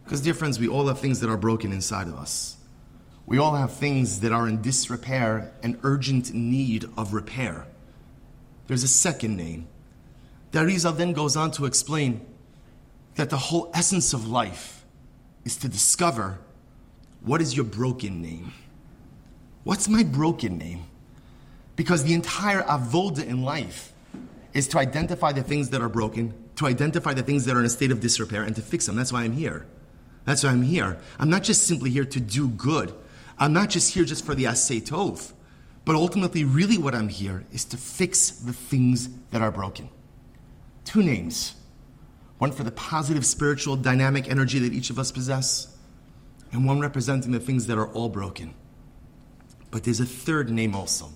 Because, 0.05 0.21
dear 0.21 0.33
friends, 0.33 0.59
we 0.59 0.69
all 0.69 0.87
have 0.87 0.99
things 0.99 1.19
that 1.19 1.29
are 1.29 1.35
broken 1.35 1.73
inside 1.73 2.07
of 2.07 2.13
us. 2.13 2.55
We 3.25 3.37
all 3.37 3.55
have 3.55 3.73
things 3.73 4.21
that 4.21 4.31
are 4.31 4.47
in 4.47 4.61
disrepair 4.61 5.51
and 5.61 5.77
urgent 5.83 6.33
need 6.33 6.85
of 6.95 7.13
repair. 7.13 7.67
There's 8.67 8.83
a 8.83 8.87
second 8.87 9.35
name. 9.35 9.67
Darizal 10.53 10.95
then 10.95 11.11
goes 11.11 11.35
on 11.35 11.51
to 11.51 11.65
explain 11.65 12.25
that 13.15 13.29
the 13.29 13.37
whole 13.37 13.69
essence 13.73 14.13
of 14.13 14.25
life 14.25 14.85
is 15.43 15.57
to 15.57 15.67
discover 15.67 16.39
what 17.23 17.41
is 17.41 17.55
your 17.55 17.65
broken 17.65 18.21
name? 18.21 18.53
What's 19.63 19.87
my 19.87 20.03
broken 20.03 20.57
name? 20.57 20.85
Because 21.75 22.03
the 22.03 22.13
entire 22.13 22.61
avoda 22.63 23.25
in 23.25 23.43
life 23.43 23.93
is 24.53 24.67
to 24.69 24.77
identify 24.77 25.31
the 25.31 25.41
things 25.41 25.69
that 25.69 25.81
are 25.81 25.89
broken, 25.89 26.33
to 26.57 26.67
identify 26.67 27.13
the 27.13 27.23
things 27.23 27.45
that 27.45 27.55
are 27.55 27.59
in 27.59 27.65
a 27.65 27.69
state 27.69 27.91
of 27.91 27.99
disrepair, 27.99 28.43
and 28.43 28.55
to 28.55 28.61
fix 28.61 28.85
them. 28.85 28.95
That's 28.95 29.11
why 29.11 29.23
I'm 29.23 29.31
here. 29.31 29.65
That's 30.25 30.43
why 30.43 30.51
I'm 30.51 30.61
here. 30.61 30.99
I'm 31.17 31.29
not 31.29 31.43
just 31.43 31.65
simply 31.65 31.89
here 31.89 32.05
to 32.05 32.19
do 32.19 32.49
good. 32.49 32.93
I'm 33.39 33.53
not 33.53 33.69
just 33.69 33.93
here 33.93 34.05
just 34.05 34.25
for 34.25 34.35
the 34.35 34.43
asay 34.43 34.81
tov, 34.81 35.33
but 35.85 35.95
ultimately, 35.95 36.43
really, 36.43 36.77
what 36.77 36.93
I'm 36.93 37.09
here 37.09 37.45
is 37.51 37.65
to 37.65 37.77
fix 37.77 38.29
the 38.29 38.53
things 38.53 39.09
that 39.31 39.41
are 39.41 39.51
broken. 39.51 39.89
Two 40.85 41.03
names 41.03 41.55
one 42.37 42.51
for 42.51 42.63
the 42.63 42.71
positive 42.71 43.25
spiritual 43.25 43.77
dynamic 43.77 44.29
energy 44.29 44.59
that 44.59 44.73
each 44.73 44.89
of 44.89 44.99
us 44.99 45.13
possess, 45.13 45.72
and 46.53 46.65
one 46.65 46.79
representing 46.79 47.31
the 47.31 47.39
things 47.39 47.67
that 47.67 47.77
are 47.77 47.87
all 47.93 48.09
broken. 48.09 48.53
But 49.71 49.83
there's 49.83 49.99
a 49.99 50.05
third 50.05 50.51
name 50.51 50.75
also. 50.75 51.09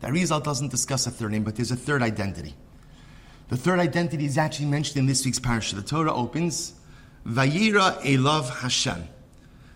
The 0.00 0.06
Arizal 0.06 0.42
doesn't 0.42 0.68
discuss 0.68 1.06
a 1.06 1.10
third 1.10 1.32
name, 1.32 1.42
but 1.42 1.56
there's 1.56 1.72
a 1.72 1.76
third 1.76 2.00
identity. 2.00 2.54
The 3.48 3.56
third 3.56 3.80
identity 3.80 4.24
is 4.24 4.38
actually 4.38 4.66
mentioned 4.66 4.98
in 4.98 5.06
this 5.06 5.24
week's 5.24 5.40
parasha. 5.40 5.74
The 5.76 5.82
Torah 5.82 6.14
opens, 6.14 6.74
Vayira 7.26 8.00
Elav 8.02 8.50
Hashem. 8.60 9.08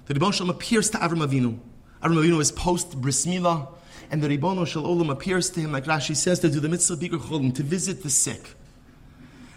The 0.07 0.15
Ribbon 0.15 0.33
Shalom 0.33 0.51
appears 0.51 0.89
to 0.91 0.99
Avram 0.99 1.27
Avinu. 1.27 1.59
Avram 2.01 2.23
Avinu 2.23 2.41
is 2.41 2.53
post 2.53 3.01
Bris 3.01 3.27
Milah, 3.27 3.69
and 4.11 4.23
the 4.23 4.29
Ribbon 4.29 4.65
Shalom 4.65 5.11
appears 5.11 5.51
to 5.51 5.61
him, 5.61 5.73
like 5.73 5.85
Rashi 5.85 6.15
says, 6.15 6.39
to 6.41 6.49
do 6.49 6.61
the 6.61 6.69
mitzvah 6.69 6.97
Bikur 6.97 7.19
Cholim, 7.19 7.53
to 7.57 7.65
visit 7.65 8.05
the 8.05 8.11
sick. 8.11 8.55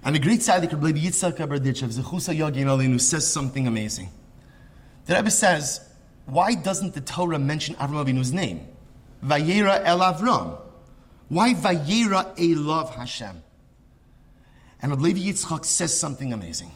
And 0.03 0.15
the 0.15 0.19
great 0.19 0.39
tzaddik 0.39 0.71
Rabbi 0.71 0.99
Yitzchak 0.99 1.37
Aberditchev, 1.37 1.93
Zechusa 1.93 2.35
Yagin 2.35 2.65
Alinu, 2.65 2.99
says 2.99 3.31
something 3.31 3.67
amazing. 3.67 4.09
The 5.09 5.15
Rebbe 5.15 5.31
says, 5.31 5.89
why 6.27 6.53
doesn't 6.53 6.93
the 6.93 7.01
Torah 7.01 7.39
mention 7.39 7.73
Avram 7.77 8.05
Avinu's 8.05 8.31
name? 8.31 8.67
Vayera 9.25 9.81
El 9.83 10.01
Avram. 10.01 10.61
Why 11.29 11.55
Vayera 11.55 12.37
Elav 12.37 12.93
Hashem? 12.93 13.41
And 14.83 14.91
Rabbi 14.91 15.17
Yitzchak 15.17 15.65
says 15.65 15.99
something 15.99 16.31
amazing. 16.31 16.69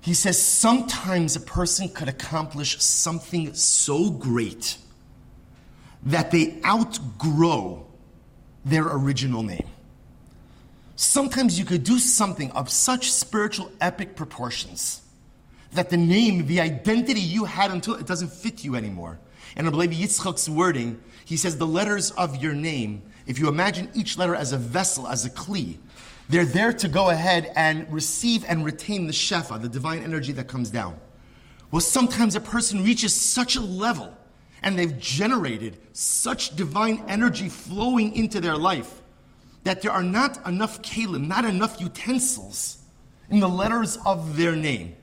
He 0.00 0.12
says 0.12 0.42
sometimes 0.42 1.36
a 1.36 1.40
person 1.40 1.88
could 1.90 2.08
accomplish 2.08 2.82
something 2.82 3.54
so 3.54 4.10
great 4.10 4.78
that 6.02 6.32
they 6.32 6.60
outgrow 6.66 7.86
their 8.64 8.88
original 8.88 9.44
name. 9.44 9.68
Sometimes 10.96 11.60
you 11.60 11.64
could 11.64 11.84
do 11.84 12.00
something 12.00 12.50
of 12.50 12.68
such 12.68 13.12
spiritual 13.12 13.70
epic 13.80 14.16
proportions 14.16 15.02
that 15.72 15.90
the 15.90 15.96
name, 15.96 16.46
the 16.46 16.60
identity 16.60 17.20
you 17.20 17.44
had 17.44 17.70
until 17.70 17.94
it 17.94 18.06
doesn't 18.06 18.32
fit 18.32 18.64
you 18.64 18.74
anymore. 18.74 19.18
And 19.56 19.66
I 19.66 19.70
believe 19.70 19.90
Yitzchak's 19.90 20.48
wording, 20.48 21.00
he 21.24 21.36
says 21.36 21.58
the 21.58 21.66
letters 21.66 22.10
of 22.12 22.42
your 22.42 22.54
name, 22.54 23.02
if 23.26 23.38
you 23.38 23.48
imagine 23.48 23.88
each 23.94 24.18
letter 24.18 24.34
as 24.34 24.52
a 24.52 24.58
vessel, 24.58 25.06
as 25.06 25.24
a 25.24 25.30
kli, 25.30 25.78
they're 26.28 26.44
there 26.44 26.72
to 26.72 26.88
go 26.88 27.10
ahead 27.10 27.52
and 27.56 27.90
receive 27.92 28.44
and 28.48 28.64
retain 28.64 29.06
the 29.06 29.12
shefa, 29.12 29.60
the 29.60 29.68
divine 29.68 30.02
energy 30.02 30.32
that 30.32 30.48
comes 30.48 30.70
down. 30.70 30.98
Well, 31.70 31.80
sometimes 31.80 32.34
a 32.34 32.40
person 32.40 32.84
reaches 32.84 33.14
such 33.14 33.56
a 33.56 33.60
level 33.60 34.16
and 34.62 34.78
they've 34.78 34.98
generated 34.98 35.78
such 35.92 36.54
divine 36.56 37.04
energy 37.08 37.48
flowing 37.48 38.14
into 38.14 38.40
their 38.40 38.56
life 38.56 39.02
that 39.64 39.82
there 39.82 39.92
are 39.92 40.02
not 40.02 40.46
enough 40.46 40.82
kalim, 40.82 41.26
not 41.26 41.44
enough 41.44 41.80
utensils 41.80 42.78
in 43.28 43.40
the 43.40 43.48
letters 43.48 43.98
of 44.06 44.36
their 44.36 44.56
name. 44.56 44.96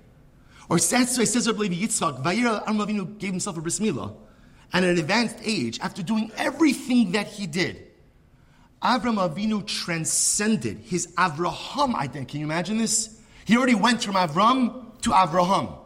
Or 0.69 0.79
that's 0.79 1.15
says 1.15 1.47
Rabbi 1.47 1.67
Yitzchak, 1.67 2.23
Vayir 2.23 2.65
Avinu 2.65 3.17
gave 3.17 3.31
himself 3.31 3.57
a 3.57 3.61
bris 3.61 3.79
milah, 3.79 4.15
and 4.73 4.83
at 4.83 4.91
an 4.91 4.99
advanced 4.99 5.37
age, 5.43 5.79
after 5.79 6.03
doing 6.03 6.31
everything 6.35 7.13
that 7.13 7.27
he 7.27 7.47
did, 7.47 7.87
Avram 8.81 9.17
Avinu 9.17 9.65
transcended 9.65 10.79
his 10.79 11.07
Avraham 11.15 11.95
identity. 11.95 12.31
Can 12.31 12.39
you 12.41 12.45
imagine 12.45 12.77
this? 12.77 13.19
He 13.45 13.55
already 13.55 13.75
went 13.75 14.03
from 14.03 14.15
Avram 14.15 15.01
to 15.01 15.11
Avraham. 15.11 15.77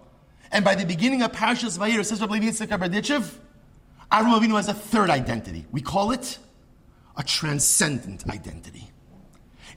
And 0.51 0.65
by 0.65 0.75
the 0.75 0.85
beginning 0.85 1.21
of 1.21 1.31
Parashas 1.31 1.77
Vayir, 1.77 2.03
says 2.03 2.19
Rabbi 2.19 2.39
Yitzchak 2.39 2.67
Aberditchev, 2.67 3.35
Avram 4.11 4.39
Avinu 4.39 4.55
has 4.55 4.67
a 4.67 4.73
third 4.73 5.09
identity. 5.09 5.65
We 5.71 5.81
call 5.81 6.11
it 6.11 6.39
a 7.15 7.23
transcendent 7.23 8.27
identity. 8.27 8.89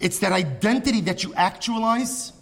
It's 0.01 0.19
that 0.21 0.33
identity 0.33 1.03
that 1.03 1.23
you 1.23 1.35
actualize 1.35 2.33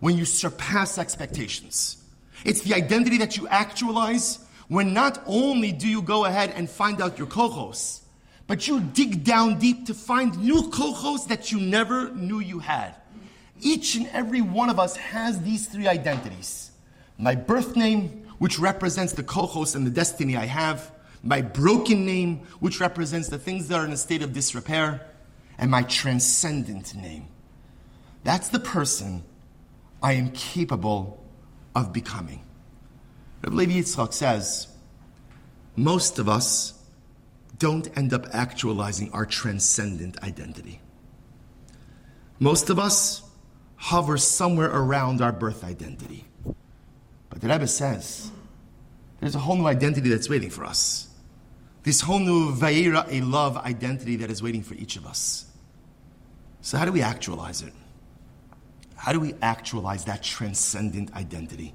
when 0.00 0.16
you 0.16 0.24
surpass 0.24 0.98
expectations. 0.98 2.02
It's 2.44 2.60
the 2.60 2.74
identity 2.74 3.18
that 3.18 3.36
you 3.36 3.48
actualize 3.48 4.38
when 4.68 4.92
not 4.92 5.22
only 5.26 5.72
do 5.72 5.88
you 5.88 6.02
go 6.02 6.24
ahead 6.24 6.52
and 6.54 6.68
find 6.68 7.00
out 7.00 7.18
your 7.18 7.26
kohos, 7.26 8.00
but 8.46 8.68
you 8.68 8.80
dig 8.80 9.24
down 9.24 9.58
deep 9.58 9.86
to 9.86 9.94
find 9.94 10.38
new 10.38 10.62
kohos 10.70 11.28
that 11.28 11.50
you 11.50 11.60
never 11.60 12.10
knew 12.10 12.40
you 12.40 12.58
had. 12.58 12.94
Each 13.60 13.94
and 13.94 14.06
every 14.08 14.42
one 14.42 14.68
of 14.68 14.78
us 14.78 14.96
has 14.96 15.40
these 15.42 15.66
three 15.66 15.88
identities. 15.88 16.70
My 17.18 17.34
birth 17.34 17.74
name, 17.74 18.28
which 18.38 18.58
represents 18.58 19.14
the 19.14 19.22
kohos 19.22 19.74
and 19.74 19.86
the 19.86 19.90
destiny 19.90 20.36
I 20.36 20.44
have, 20.44 20.92
my 21.22 21.40
broken 21.40 22.04
name, 22.04 22.46
which 22.60 22.80
represents 22.80 23.28
the 23.28 23.38
things 23.38 23.68
that 23.68 23.80
are 23.80 23.84
in 23.84 23.92
a 23.92 23.96
state 23.96 24.22
of 24.22 24.32
disrepair, 24.32 25.06
and 25.58 25.70
my 25.70 25.82
transcendent 25.82 26.94
name. 26.94 27.26
That's 28.22 28.50
the 28.50 28.60
person 28.60 29.24
I 30.02 30.12
am 30.14 30.30
capable 30.30 31.24
of 31.74 31.92
becoming. 31.92 32.42
Rabbi 33.42 33.56
Levi 33.56 33.72
Yitzchak 33.80 34.12
says, 34.12 34.68
most 35.76 36.18
of 36.18 36.28
us 36.28 36.72
don't 37.58 37.88
end 37.96 38.12
up 38.12 38.26
actualizing 38.32 39.12
our 39.12 39.26
transcendent 39.26 40.22
identity. 40.22 40.80
Most 42.38 42.70
of 42.70 42.78
us 42.78 43.22
hover 43.76 44.16
somewhere 44.16 44.70
around 44.70 45.20
our 45.20 45.32
birth 45.32 45.64
identity. 45.64 46.24
But 47.30 47.40
the 47.40 47.48
Rebbe 47.48 47.66
says 47.66 48.30
there's 49.20 49.34
a 49.34 49.38
whole 49.38 49.56
new 49.56 49.66
identity 49.66 50.08
that's 50.08 50.28
waiting 50.28 50.50
for 50.50 50.64
us. 50.64 51.08
This 51.82 52.00
whole 52.00 52.18
new 52.18 52.52
Vayera, 52.52 53.06
a 53.10 53.20
love 53.20 53.56
identity 53.56 54.16
that 54.16 54.30
is 54.30 54.42
waiting 54.42 54.62
for 54.62 54.74
each 54.74 54.96
of 54.96 55.06
us. 55.06 55.46
So, 56.60 56.78
how 56.78 56.84
do 56.84 56.92
we 56.92 57.00
actualize 57.00 57.62
it? 57.62 57.72
How 58.96 59.12
do 59.12 59.20
we 59.20 59.34
actualize 59.40 60.04
that 60.06 60.22
transcendent 60.22 61.14
identity? 61.14 61.74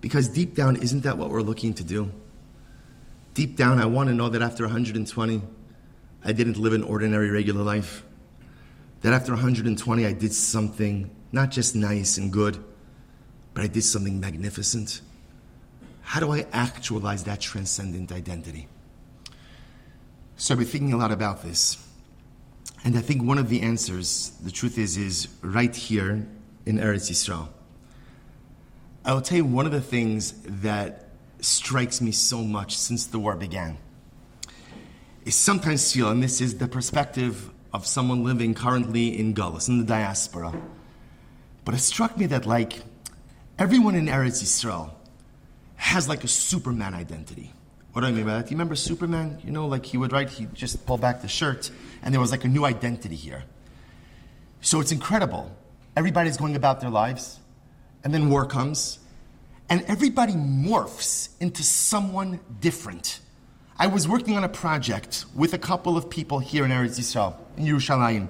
Because 0.00 0.28
deep 0.28 0.54
down, 0.54 0.76
isn't 0.76 1.02
that 1.04 1.16
what 1.16 1.30
we're 1.30 1.42
looking 1.42 1.72
to 1.74 1.84
do? 1.84 2.12
Deep 3.34 3.56
down, 3.56 3.78
I 3.78 3.86
want 3.86 4.08
to 4.08 4.14
know 4.14 4.28
that 4.28 4.42
after 4.42 4.64
120, 4.64 5.42
I 6.24 6.32
didn't 6.32 6.58
live 6.58 6.72
an 6.72 6.82
ordinary, 6.82 7.30
regular 7.30 7.62
life. 7.62 8.02
That 9.02 9.12
after 9.12 9.32
120, 9.32 10.06
I 10.06 10.12
did 10.12 10.32
something 10.32 11.10
not 11.32 11.50
just 11.50 11.76
nice 11.76 12.18
and 12.18 12.32
good, 12.32 12.62
but 13.54 13.62
I 13.62 13.68
did 13.68 13.82
something 13.82 14.20
magnificent. 14.20 15.00
How 16.02 16.20
do 16.20 16.32
I 16.32 16.46
actualize 16.52 17.24
that 17.24 17.40
transcendent 17.40 18.12
identity? 18.12 18.68
So 20.36 20.54
I've 20.54 20.58
been 20.58 20.68
thinking 20.68 20.92
a 20.92 20.96
lot 20.96 21.12
about 21.12 21.42
this. 21.42 21.85
And 22.84 22.96
I 22.96 23.00
think 23.00 23.22
one 23.22 23.38
of 23.38 23.48
the 23.48 23.62
answers, 23.62 24.30
the 24.42 24.50
truth 24.50 24.78
is, 24.78 24.96
is 24.96 25.28
right 25.42 25.74
here 25.74 26.26
in 26.64 26.78
Eretz 26.78 27.10
Yisrael. 27.10 27.48
I 29.04 29.12
will 29.12 29.22
tell 29.22 29.38
you 29.38 29.44
one 29.44 29.66
of 29.66 29.72
the 29.72 29.80
things 29.80 30.34
that 30.44 31.08
strikes 31.40 32.00
me 32.00 32.12
so 32.12 32.42
much 32.42 32.76
since 32.76 33.06
the 33.06 33.18
war 33.18 33.36
began 33.36 33.78
is 35.24 35.34
sometimes 35.34 35.92
feel, 35.92 36.08
and 36.10 36.22
this 36.22 36.40
is 36.40 36.58
the 36.58 36.68
perspective 36.68 37.50
of 37.72 37.86
someone 37.86 38.24
living 38.24 38.54
currently 38.54 39.18
in 39.18 39.34
Gullus, 39.34 39.68
in 39.68 39.78
the 39.78 39.84
diaspora. 39.84 40.54
But 41.64 41.74
it 41.74 41.78
struck 41.78 42.16
me 42.16 42.26
that, 42.26 42.46
like, 42.46 42.82
everyone 43.58 43.96
in 43.96 44.06
Eretz 44.06 44.42
Yisrael 44.42 44.92
has 45.76 46.08
like 46.08 46.24
a 46.24 46.28
Superman 46.28 46.94
identity. 46.94 47.52
What 47.92 48.02
do 48.02 48.08
I 48.08 48.12
mean 48.12 48.24
by 48.24 48.34
that? 48.34 48.46
Do 48.46 48.50
you 48.50 48.56
remember 48.56 48.76
Superman? 48.76 49.40
You 49.44 49.50
know, 49.50 49.66
like 49.66 49.86
he 49.86 49.96
would 49.96 50.12
write, 50.12 50.30
he'd 50.30 50.54
just 50.54 50.84
pull 50.86 50.98
back 50.98 51.22
the 51.22 51.28
shirt, 51.28 51.70
and 52.02 52.12
there 52.12 52.20
was 52.20 52.30
like 52.30 52.44
a 52.44 52.48
new 52.48 52.64
identity 52.64 53.16
here. 53.16 53.44
So 54.60 54.80
it's 54.80 54.92
incredible. 54.92 55.54
Everybody's 55.96 56.36
going 56.36 56.56
about 56.56 56.80
their 56.80 56.90
lives, 56.90 57.40
and 58.04 58.12
then 58.12 58.28
war 58.28 58.46
comes, 58.46 58.98
and 59.68 59.82
everybody 59.88 60.34
morphs 60.34 61.30
into 61.40 61.62
someone 61.62 62.40
different. 62.60 63.20
I 63.78 63.88
was 63.88 64.08
working 64.08 64.36
on 64.36 64.44
a 64.44 64.48
project 64.48 65.26
with 65.34 65.52
a 65.52 65.58
couple 65.58 65.96
of 65.96 66.08
people 66.08 66.38
here 66.38 66.64
in 66.64 66.70
Eretz 66.70 66.98
Yisrael, 66.98 67.34
in 67.56 67.64
Yerushalayim. 67.64 68.28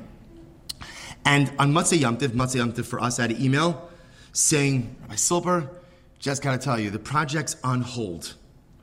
And 1.24 1.52
on 1.58 1.72
Motzei 1.72 2.00
Yom 2.00 2.18
Tov, 2.18 2.28
Motzei 2.28 2.56
Yom 2.56 2.72
Tov 2.72 2.84
for 2.84 3.00
us, 3.00 3.18
I 3.18 3.22
had 3.22 3.30
an 3.32 3.42
email 3.42 3.90
saying, 4.32 4.96
Rabbi 5.02 5.14
Silber, 5.16 5.70
just 6.18 6.42
gotta 6.42 6.58
tell 6.58 6.78
you, 6.78 6.90
the 6.90 6.98
project's 6.98 7.56
on 7.62 7.80
hold. 7.80 8.34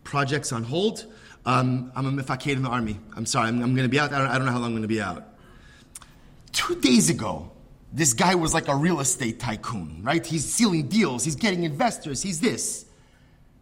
Project's 0.04 0.52
on 0.52 0.64
hold. 0.64 1.06
Um, 1.46 1.92
I'm 1.96 2.06
a 2.06 2.24
mifaked 2.24 2.52
in 2.52 2.64
the 2.64 2.70
army. 2.70 3.00
I'm 3.16 3.26
sorry, 3.26 3.50
I'm, 3.50 3.62
I'm 3.62 3.76
gonna 3.76 3.90
be 3.90 4.00
out. 4.00 4.14
I 4.14 4.20
don't, 4.20 4.28
I 4.28 4.38
don't 4.38 4.46
know 4.46 4.52
how 4.52 4.60
long 4.60 4.70
I'm 4.70 4.76
gonna 4.76 4.88
be 4.88 5.02
out. 5.02 5.28
Two 6.52 6.76
days 6.80 7.10
ago, 7.10 7.52
this 7.92 8.14
guy 8.14 8.36
was 8.36 8.54
like 8.54 8.68
a 8.68 8.76
real 8.76 9.00
estate 9.00 9.40
tycoon, 9.40 10.02
right? 10.04 10.26
He's 10.26 10.46
sealing 10.46 10.88
deals, 10.88 11.24
he's 11.24 11.36
getting 11.36 11.64
investors, 11.64 12.22
he's 12.22 12.40
this. 12.40 12.86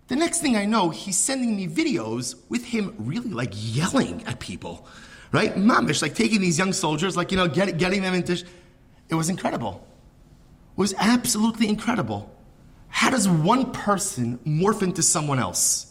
The 0.08 0.16
next 0.16 0.42
thing 0.42 0.56
I 0.58 0.66
know, 0.66 0.90
he's 0.90 1.18
sending 1.18 1.56
me 1.56 1.68
videos 1.68 2.36
with 2.50 2.66
him 2.66 2.94
really 2.98 3.30
like 3.30 3.52
yelling 3.54 4.24
at 4.26 4.40
people, 4.40 4.86
right? 5.32 5.56
Mamish, 5.56 6.02
like 6.02 6.16
taking 6.16 6.42
these 6.42 6.58
young 6.58 6.74
soldiers, 6.74 7.16
like, 7.16 7.32
you 7.32 7.38
know, 7.38 7.48
get, 7.48 7.78
getting 7.78 8.02
them 8.02 8.14
into. 8.14 8.36
Sh- 8.36 8.44
it 9.10 9.16
was 9.16 9.30
incredible. 9.30 9.86
It 10.78 10.80
was 10.80 10.94
absolutely 10.98 11.68
incredible. 11.68 12.34
How 12.90 13.10
does 13.10 13.28
one 13.28 13.72
person 13.72 14.38
morph 14.40 14.82
into 14.82 15.02
someone 15.02 15.40
else? 15.40 15.91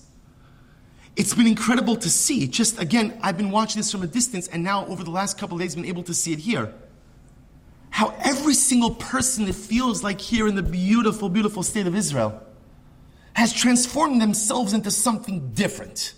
It's 1.20 1.34
been 1.34 1.46
incredible 1.46 1.96
to 1.96 2.08
see. 2.08 2.46
Just 2.46 2.80
again, 2.80 3.18
I've 3.20 3.36
been 3.36 3.50
watching 3.50 3.78
this 3.78 3.92
from 3.92 4.02
a 4.02 4.06
distance, 4.06 4.48
and 4.48 4.64
now 4.64 4.86
over 4.86 5.04
the 5.04 5.10
last 5.10 5.36
couple 5.36 5.58
days, 5.58 5.74
been 5.74 5.84
able 5.84 6.04
to 6.04 6.14
see 6.14 6.32
it 6.32 6.38
here. 6.38 6.72
How 7.90 8.14
every 8.24 8.54
single 8.54 8.92
person 8.92 9.44
that 9.44 9.52
feels 9.52 10.02
like 10.02 10.18
here 10.18 10.48
in 10.48 10.54
the 10.54 10.62
beautiful, 10.62 11.28
beautiful 11.28 11.62
state 11.62 11.86
of 11.86 11.94
Israel 11.94 12.42
has 13.34 13.52
transformed 13.52 14.22
themselves 14.22 14.72
into 14.72 14.90
something 14.90 15.50
different. 15.52 16.14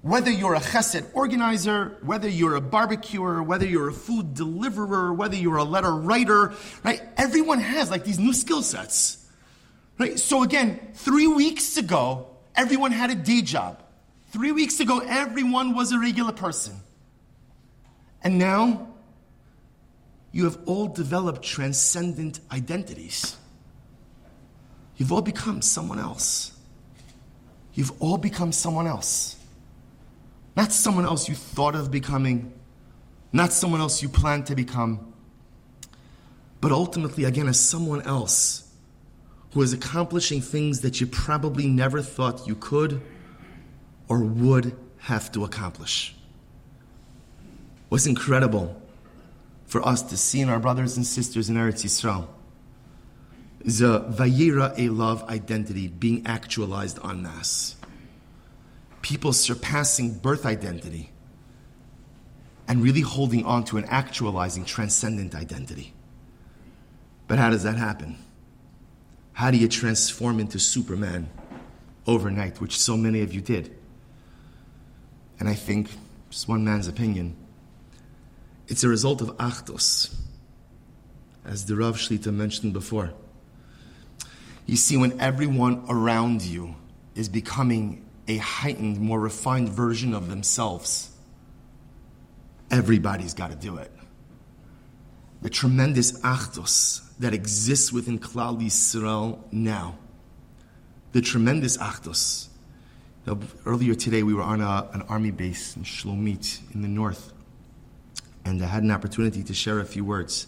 Whether 0.00 0.30
you're 0.30 0.54
a 0.54 0.60
chesed 0.60 1.04
organizer, 1.12 1.98
whether 2.00 2.26
you're 2.30 2.54
a 2.54 2.62
barbecuer, 2.62 3.42
whether 3.42 3.66
you're 3.66 3.90
a 3.90 3.92
food 3.92 4.32
deliverer, 4.32 5.12
whether 5.12 5.36
you're 5.36 5.58
a 5.58 5.64
letter 5.64 5.94
writer, 5.94 6.54
right? 6.82 7.02
Everyone 7.18 7.60
has 7.60 7.90
like 7.90 8.02
these 8.02 8.18
new 8.18 8.32
skill 8.32 8.62
sets. 8.62 9.28
Right? 9.98 10.18
So 10.18 10.42
again, 10.42 10.80
three 10.94 11.26
weeks 11.26 11.76
ago, 11.76 12.28
everyone 12.56 12.92
had 12.92 13.10
a 13.10 13.14
day 13.14 13.42
job. 13.42 13.82
Three 14.30 14.52
weeks 14.52 14.80
ago, 14.80 15.00
everyone 15.00 15.74
was 15.74 15.92
a 15.92 15.98
regular 15.98 16.32
person. 16.32 16.74
And 18.22 18.38
now, 18.38 18.88
you 20.32 20.44
have 20.44 20.58
all 20.66 20.88
developed 20.88 21.42
transcendent 21.42 22.40
identities. 22.52 23.36
You've 24.96 25.12
all 25.12 25.22
become 25.22 25.62
someone 25.62 25.98
else. 25.98 26.52
You've 27.72 27.92
all 28.02 28.18
become 28.18 28.52
someone 28.52 28.86
else. 28.86 29.36
Not 30.56 30.72
someone 30.72 31.04
else 31.04 31.28
you 31.28 31.34
thought 31.34 31.74
of 31.74 31.90
becoming, 31.90 32.52
not 33.32 33.52
someone 33.52 33.80
else 33.80 34.02
you 34.02 34.08
planned 34.08 34.46
to 34.46 34.56
become, 34.56 35.14
but 36.60 36.72
ultimately, 36.72 37.24
again, 37.24 37.46
as 37.46 37.60
someone 37.60 38.02
else 38.02 38.68
who 39.52 39.62
is 39.62 39.72
accomplishing 39.72 40.40
things 40.40 40.80
that 40.80 41.00
you 41.00 41.06
probably 41.06 41.68
never 41.68 42.02
thought 42.02 42.46
you 42.46 42.56
could 42.56 43.00
or 44.08 44.20
would 44.20 44.76
have 44.98 45.30
to 45.32 45.44
accomplish. 45.44 46.14
What's 47.88 48.06
incredible 48.06 48.80
for 49.66 49.86
us 49.86 50.02
to 50.02 50.16
see 50.16 50.40
in 50.40 50.48
our 50.48 50.58
brothers 50.58 50.96
and 50.96 51.06
sisters 51.06 51.48
in 51.48 51.56
Eretz 51.56 51.84
Yisrael 51.84 52.26
is 53.60 53.80
a 53.80 54.00
Vayira 54.10 54.74
a 54.78 54.88
love 54.88 55.22
identity 55.24 55.88
being 55.88 56.26
actualized 56.26 56.98
en 57.04 57.22
masse. 57.22 57.76
People 59.02 59.32
surpassing 59.32 60.18
birth 60.18 60.44
identity 60.44 61.10
and 62.66 62.82
really 62.82 63.00
holding 63.00 63.44
on 63.44 63.64
to 63.64 63.78
an 63.78 63.84
actualizing 63.86 64.64
transcendent 64.64 65.34
identity. 65.34 65.94
But 67.26 67.38
how 67.38 67.50
does 67.50 67.62
that 67.62 67.76
happen? 67.76 68.18
How 69.32 69.50
do 69.50 69.56
you 69.56 69.68
transform 69.68 70.40
into 70.40 70.58
Superman 70.58 71.30
overnight, 72.06 72.60
which 72.60 72.78
so 72.78 72.96
many 72.96 73.20
of 73.22 73.32
you 73.32 73.40
did? 73.40 73.77
And 75.38 75.48
I 75.48 75.54
think, 75.54 75.90
just 76.30 76.48
one 76.48 76.64
man's 76.64 76.88
opinion, 76.88 77.36
it's 78.66 78.84
a 78.84 78.88
result 78.88 79.20
of 79.20 79.28
Achdus, 79.38 80.14
as 81.44 81.64
the 81.66 81.76
Rav 81.76 81.96
Shlita 81.96 82.32
mentioned 82.32 82.72
before. 82.72 83.12
You 84.66 84.76
see, 84.76 84.96
when 84.96 85.18
everyone 85.20 85.84
around 85.88 86.42
you 86.42 86.74
is 87.14 87.28
becoming 87.28 88.04
a 88.26 88.36
heightened, 88.36 89.00
more 89.00 89.18
refined 89.18 89.70
version 89.70 90.12
of 90.12 90.28
themselves, 90.28 91.10
everybody's 92.70 93.32
got 93.32 93.50
to 93.50 93.56
do 93.56 93.78
it. 93.78 93.90
The 95.40 95.48
tremendous 95.48 96.20
Achdus 96.20 97.00
that 97.18 97.32
exists 97.32 97.92
within 97.92 98.18
Klal 98.18 98.60
Yisrael 98.60 99.38
now. 99.50 99.96
The 101.12 101.22
tremendous 101.22 101.78
Achdus. 101.78 102.47
Earlier 103.66 103.94
today, 103.94 104.22
we 104.22 104.32
were 104.32 104.42
on 104.42 104.60
a, 104.60 104.88
an 104.92 105.02
army 105.02 105.30
base 105.30 105.76
in 105.76 105.82
Shlomit 105.82 106.60
in 106.74 106.82
the 106.82 106.88
north, 106.88 107.32
and 108.44 108.62
I 108.62 108.66
had 108.66 108.82
an 108.82 108.90
opportunity 108.90 109.42
to 109.42 109.52
share 109.52 109.80
a 109.80 109.84
few 109.84 110.04
words. 110.04 110.46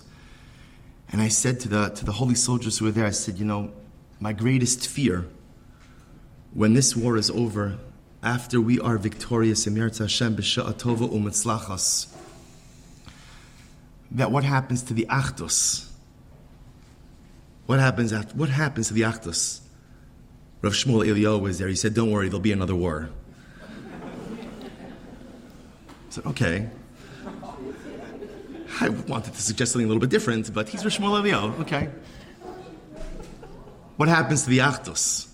And 1.12 1.20
I 1.20 1.28
said 1.28 1.60
to 1.60 1.68
the, 1.68 1.88
to 1.90 2.04
the 2.04 2.12
holy 2.12 2.36
soldiers 2.36 2.78
who 2.78 2.86
were 2.86 2.90
there, 2.90 3.06
I 3.06 3.10
said, 3.10 3.38
You 3.38 3.44
know, 3.44 3.72
my 4.18 4.32
greatest 4.32 4.88
fear 4.88 5.26
when 6.52 6.74
this 6.74 6.96
war 6.96 7.16
is 7.16 7.30
over, 7.30 7.78
after 8.22 8.60
we 8.60 8.80
are 8.80 8.98
victorious, 8.98 9.64
Hashem 9.64 9.86
u'mitzlachas, 10.36 12.06
that 14.10 14.32
what 14.32 14.44
happens 14.44 14.82
to 14.84 14.94
the 14.94 15.06
Achdus? 15.08 15.88
What 17.66 17.78
happens 17.78 18.12
after, 18.12 18.36
what 18.36 18.48
happens 18.48 18.88
to 18.88 18.94
the 18.94 19.02
Achdus? 19.02 19.60
Rav 20.62 20.72
Shmuel 20.72 21.06
Eliyahu 21.06 21.40
was 21.40 21.58
there. 21.58 21.68
He 21.68 21.74
said, 21.74 21.94
"Don't 21.94 22.10
worry, 22.10 22.28
there'll 22.28 22.40
be 22.40 22.52
another 22.52 22.74
war." 22.74 23.10
I 26.00 26.10
said, 26.10 26.26
"Okay." 26.26 26.68
I 28.80 28.88
wanted 28.88 29.34
to 29.34 29.42
suggest 29.42 29.72
something 29.72 29.84
a 29.84 29.88
little 29.88 30.00
bit 30.00 30.10
different, 30.10 30.52
but 30.52 30.68
he's 30.68 30.84
Rav 30.84 30.92
Shmuel 30.92 31.20
Eliyahu. 31.20 31.60
Okay. 31.60 31.88
What 33.96 34.08
happens 34.08 34.44
to 34.44 34.50
the 34.50 34.58
Achdus? 34.58 35.26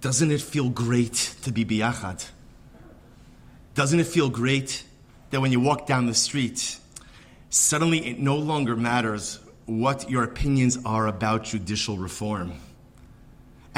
Doesn't 0.00 0.30
it 0.30 0.40
feel 0.40 0.70
great 0.70 1.34
to 1.42 1.52
be 1.52 1.64
biachad? 1.64 2.24
Doesn't 3.74 4.00
it 4.00 4.06
feel 4.06 4.28
great 4.30 4.84
that 5.30 5.40
when 5.40 5.52
you 5.52 5.60
walk 5.60 5.86
down 5.86 6.06
the 6.06 6.14
street, 6.14 6.78
suddenly 7.50 8.06
it 8.06 8.18
no 8.18 8.36
longer 8.36 8.76
matters 8.76 9.40
what 9.66 10.10
your 10.10 10.24
opinions 10.24 10.78
are 10.84 11.06
about 11.06 11.44
judicial 11.44 11.98
reform. 11.98 12.52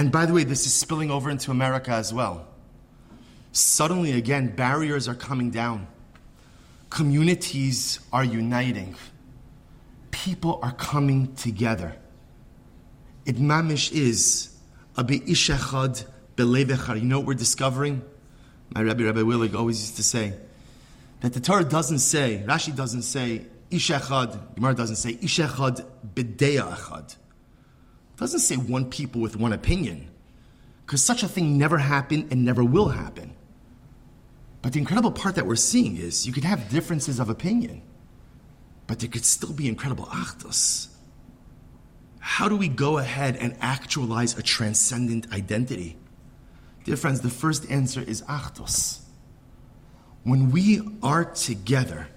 And 0.00 0.10
by 0.10 0.24
the 0.24 0.32
way, 0.32 0.44
this 0.44 0.64
is 0.64 0.72
spilling 0.72 1.10
over 1.10 1.28
into 1.28 1.50
America 1.50 1.90
as 1.90 2.10
well. 2.10 2.46
Suddenly, 3.52 4.12
again, 4.12 4.48
barriers 4.56 5.08
are 5.08 5.14
coming 5.14 5.50
down, 5.50 5.88
communities 6.88 8.00
are 8.10 8.24
uniting, 8.24 8.96
people 10.10 10.58
are 10.62 10.72
coming 10.72 11.34
together. 11.34 11.96
It 13.26 13.36
mamish 13.36 13.92
is 13.92 14.56
a 14.96 15.04
be'ishachad 15.04 16.06
belevechar. 16.34 16.98
You 16.98 17.04
know 17.04 17.18
what 17.18 17.26
we're 17.26 17.34
discovering? 17.34 18.00
My 18.74 18.80
Rabbi, 18.80 19.02
Rabbi 19.02 19.20
Willig, 19.20 19.54
always 19.54 19.82
used 19.82 19.96
to 19.96 20.02
say 20.02 20.32
that 21.20 21.34
the 21.34 21.40
Torah 21.40 21.62
doesn't 21.62 21.98
say, 21.98 22.42
Rashi 22.46 22.74
doesn't 22.74 23.02
say, 23.02 23.44
Ish 23.70 23.90
echad, 23.90 24.54
Gemara 24.54 24.74
doesn't 24.74 24.96
say, 24.96 25.18
Ish 25.20 25.40
echad 25.40 25.84
b'deya 26.14 26.74
echad. 26.74 27.16
Doesn't 28.20 28.40
say 28.40 28.56
one 28.56 28.90
people 28.90 29.22
with 29.22 29.34
one 29.34 29.54
opinion, 29.54 30.10
because 30.84 31.02
such 31.02 31.22
a 31.22 31.28
thing 31.28 31.56
never 31.56 31.78
happened 31.78 32.28
and 32.30 32.44
never 32.44 32.62
will 32.62 32.90
happen. 32.90 33.32
But 34.60 34.74
the 34.74 34.78
incredible 34.78 35.10
part 35.10 35.36
that 35.36 35.46
we're 35.46 35.56
seeing 35.56 35.96
is 35.96 36.26
you 36.26 36.32
could 36.34 36.44
have 36.44 36.68
differences 36.68 37.18
of 37.18 37.30
opinion, 37.30 37.80
but 38.86 38.98
there 38.98 39.08
could 39.08 39.24
still 39.24 39.54
be 39.54 39.68
incredible 39.68 40.04
achdus. 40.04 40.88
How 42.18 42.46
do 42.46 42.56
we 42.56 42.68
go 42.68 42.98
ahead 42.98 43.36
and 43.36 43.56
actualize 43.62 44.36
a 44.36 44.42
transcendent 44.42 45.32
identity? 45.32 45.96
Dear 46.84 46.98
friends, 46.98 47.22
the 47.22 47.30
first 47.30 47.70
answer 47.70 48.02
is 48.02 48.20
achdus. 48.22 49.00
When 50.24 50.50
we 50.50 50.82
are 51.02 51.24
together, 51.24 52.08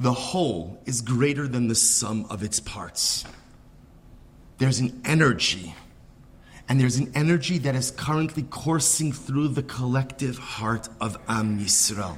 the 0.00 0.14
whole 0.14 0.80
is 0.86 1.02
greater 1.02 1.46
than 1.46 1.68
the 1.68 1.74
sum 1.74 2.24
of 2.30 2.42
its 2.42 2.60
parts. 2.60 3.26
There's 4.58 4.78
an 4.78 5.02
energy, 5.04 5.74
and 6.68 6.80
there's 6.80 6.96
an 6.96 7.12
energy 7.14 7.58
that 7.58 7.74
is 7.74 7.90
currently 7.90 8.42
coursing 8.44 9.12
through 9.12 9.48
the 9.48 9.62
collective 9.62 10.38
heart 10.38 10.88
of 11.00 11.18
Am 11.28 11.58
Yisrael. 11.58 12.16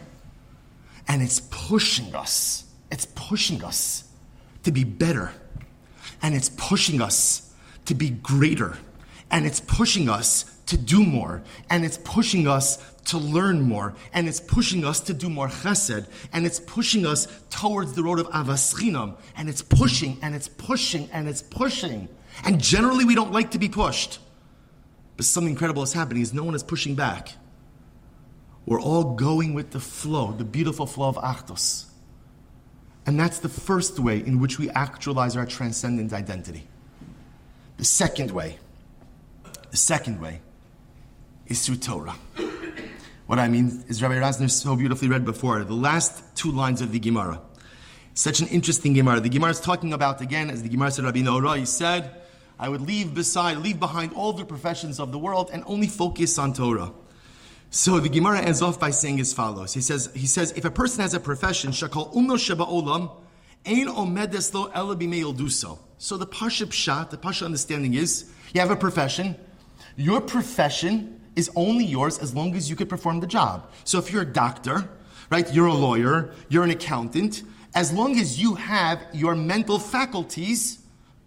And 1.09 1.22
it's 1.22 1.40
pushing 1.51 2.14
us, 2.14 2.64
it's 2.92 3.07
pushing 3.14 3.64
us 3.64 4.05
to 4.62 4.70
be 4.70 4.85
better, 4.85 5.33
and 6.22 6.35
it's 6.35 6.51
pushing 6.51 7.01
us 7.01 7.53
to 7.87 7.94
be 7.94 8.11
greater, 8.11 8.79
and 9.31 9.44
it's 9.44 9.61
pushing 9.61 10.09
us 10.09 10.44
to 10.66 10.77
do 10.77 11.03
more, 11.03 11.42
and 11.70 11.85
it's 11.85 11.98
pushing 11.98 12.46
us 12.46 12.94
to 13.07 13.18
learn 13.18 13.62
more, 13.62 13.94
and 14.12 14.29
it's 14.29 14.38
pushing 14.38 14.85
us 14.85 15.01
to 15.01 15.14
do 15.14 15.31
more 15.31 15.48
chesed, 15.48 16.07
and 16.33 16.44
it's 16.44 16.61
pushing 16.61 17.07
us 17.07 17.27
towards 17.48 17.94
the 17.94 18.03
road 18.03 18.20
of 18.20 18.27
avaschinam, 18.29 19.16
and 19.37 19.48
it's 19.48 19.62
pushing, 19.62 20.18
and 20.20 20.35
it's 20.35 20.46
pushing, 20.48 21.09
and 21.11 21.27
it's 21.27 21.42
pushing. 21.42 22.07
And 22.44 22.61
generally, 22.61 23.05
we 23.05 23.14
don't 23.14 23.33
like 23.33 23.51
to 23.53 23.59
be 23.59 23.68
pushed. 23.68 24.18
But 25.16 25.27
something 25.27 25.51
incredible 25.51 25.83
is 25.83 25.92
happening 25.92 26.22
is 26.22 26.33
no 26.33 26.44
one 26.44 26.55
is 26.55 26.62
pushing 26.62 26.94
back. 26.94 27.33
We're 28.66 28.81
all 28.81 29.14
going 29.14 29.55
with 29.55 29.70
the 29.70 29.81
flow, 29.81 30.33
the 30.33 30.44
beautiful 30.44 30.87
flow 30.87 31.09
of 31.09 31.16
Achdus. 31.16 31.87
And 33.07 33.18
that's 33.18 33.38
the 33.38 33.48
first 33.48 33.98
way 33.98 34.18
in 34.18 34.38
which 34.38 34.59
we 34.59 34.68
actualize 34.70 35.37
our 35.37 35.46
transcendent 35.46 36.12
identity. 36.12 36.68
The 37.79 37.85
second 37.85 38.31
way, 38.31 38.59
the 39.70 39.77
second 39.77 40.20
way 40.20 40.40
is 41.46 41.64
through 41.64 41.77
Torah. 41.77 42.16
What 43.27 43.38
I 43.38 43.48
mean 43.48 43.85
is 43.88 44.03
Rabbi 44.03 44.14
Rosner 44.14 44.51
so 44.51 44.77
beautifully 44.77 45.09
read 45.09 45.24
before, 45.24 45.64
the 45.64 45.74
last 45.74 46.37
two 46.37 46.51
lines 46.51 46.81
of 46.81 46.92
the 46.92 46.98
Gemara. 46.98 47.40
Such 48.14 48.40
an 48.40 48.48
interesting 48.48 48.94
Gemara. 48.94 49.20
The 49.20 49.29
Gemara 49.29 49.51
is 49.51 49.61
talking 49.61 49.92
about, 49.92 50.20
again, 50.20 50.51
as 50.51 50.62
the 50.62 50.68
Gemara 50.68 50.90
said, 50.90 51.05
Rabbi 51.05 51.20
Nehorai, 51.20 51.59
he 51.59 51.64
said, 51.64 52.11
I 52.59 52.68
would 52.68 52.81
leave 52.81 53.14
beside, 53.14 53.59
leave 53.59 53.79
behind 53.79 54.12
all 54.14 54.33
the 54.33 54.44
professions 54.44 54.99
of 54.99 55.12
the 55.12 55.18
world 55.18 55.51
and 55.53 55.62
only 55.66 55.87
focus 55.87 56.38
on 56.38 56.53
Torah. 56.53 56.92
So 57.71 58.01
the 58.01 58.09
Gemara 58.09 58.40
ends 58.40 58.62
off 58.62 58.81
by 58.81 58.90
saying 58.90 59.21
as 59.21 59.33
follows. 59.33 59.75
He 59.75 59.81
says, 59.81 60.11
he 60.14 60.27
says, 60.27 60.53
if 60.53 60.64
a 60.64 60.71
person 60.71 61.03
has 61.03 61.14
a 61.14 61.21
profession, 61.21 61.71
shakal 61.71 62.14
umno 62.14 62.38
sheba 62.38 62.64
olam, 62.64 63.12
ein 63.66 63.87
omedes 63.87 64.55
lo 64.55 64.71
ela 64.75 64.97
do 64.97 65.49
so. 65.49 65.79
So 65.99 66.16
the 66.16 66.27
pasha 66.27 66.66
pshat, 66.66 67.11
the 67.11 67.18
pasha 67.18 67.44
understanding 67.44 67.94
is, 67.94 68.31
you 68.55 68.61
have 68.61 68.71
a 68.71 68.77
profession. 68.77 69.37
Your 69.97 70.21
profession 70.21 71.21
is 71.37 71.51
only 71.55 71.85
yours 71.85 72.18
as 72.18 72.35
long 72.35 72.57
as 72.57 72.71
you 72.71 72.77
can 72.77 72.87
perform 72.87 73.21
the 73.21 73.27
job. 73.27 73.71
So 73.85 73.99
if 73.99 74.12
you're 74.12 74.23
a 74.23 74.33
doctor, 74.33 74.88
right, 75.31 75.53
you're 75.53 75.66
a 75.66 75.75
lawyer, 75.75 76.33
you're 76.49 76.64
an 76.64 76.71
accountant, 76.71 77.42
as 77.75 77.92
long 77.92 78.18
as 78.18 78.40
you 78.40 78.55
have 78.55 79.05
your 79.12 79.35
mental 79.35 79.79
faculties, 79.79 80.79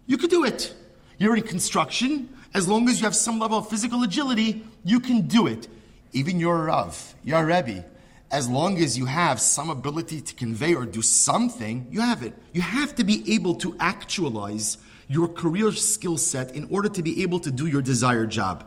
you 0.06 0.18
could 0.18 0.30
do 0.30 0.44
it. 0.44 0.74
You're 1.22 1.36
in 1.36 1.44
construction, 1.44 2.28
as 2.52 2.66
long 2.66 2.88
as 2.88 2.98
you 2.98 3.04
have 3.04 3.14
some 3.14 3.38
level 3.38 3.56
of 3.56 3.68
physical 3.68 4.02
agility, 4.02 4.64
you 4.82 4.98
can 4.98 5.28
do 5.28 5.46
it. 5.46 5.68
Even 6.12 6.40
your 6.40 6.64
Rav, 6.64 7.14
your 7.22 7.46
Rebbe, 7.46 7.84
as 8.32 8.48
long 8.48 8.78
as 8.78 8.98
you 8.98 9.06
have 9.06 9.40
some 9.40 9.70
ability 9.70 10.20
to 10.20 10.34
convey 10.34 10.74
or 10.74 10.84
do 10.84 11.00
something, 11.00 11.86
you 11.92 12.00
have 12.00 12.24
it. 12.24 12.34
You 12.52 12.62
have 12.62 12.96
to 12.96 13.04
be 13.04 13.22
able 13.34 13.54
to 13.66 13.76
actualize 13.78 14.78
your 15.06 15.28
career 15.28 15.70
skill 15.70 16.18
set 16.18 16.56
in 16.56 16.66
order 16.72 16.88
to 16.88 17.04
be 17.04 17.22
able 17.22 17.38
to 17.38 17.52
do 17.52 17.66
your 17.68 17.82
desired 17.82 18.30
job. 18.30 18.64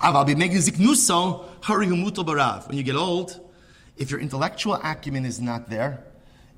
When 0.00 0.38
you 2.78 2.84
get 2.84 2.94
old, 2.94 3.40
if 3.96 4.12
your 4.12 4.20
intellectual 4.20 4.74
acumen 4.74 5.24
is 5.26 5.40
not 5.40 5.68
there, 5.68 6.04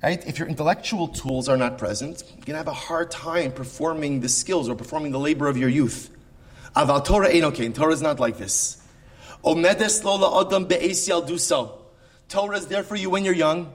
right? 0.01 0.25
If 0.27 0.39
your 0.39 0.47
intellectual 0.47 1.07
tools 1.07 1.49
are 1.49 1.57
not 1.57 1.77
present, 1.77 2.23
you're 2.35 2.45
gonna 2.45 2.57
have 2.57 2.67
a 2.67 2.73
hard 2.73 3.11
time 3.11 3.51
performing 3.51 4.21
the 4.21 4.29
skills 4.29 4.69
or 4.69 4.75
performing 4.75 5.11
the 5.11 5.19
labor 5.19 5.47
of 5.47 5.57
your 5.57 5.69
youth. 5.69 6.09
Aval 6.75 7.03
Torah 7.03 7.29
ain't. 7.29 7.75
Torah 7.75 7.93
is 7.93 8.01
not 8.01 8.19
like 8.19 8.37
this. 8.37 8.81
Omedes 9.43 10.03
lola 10.03 10.45
adam 10.45 10.65
be'esial 10.65 11.25
do 11.25 11.37
so. 11.37 11.81
Torah 12.27 12.57
is 12.57 12.67
there 12.67 12.83
for 12.83 12.95
you 12.95 13.09
when 13.09 13.25
you're 13.25 13.33
young. 13.33 13.73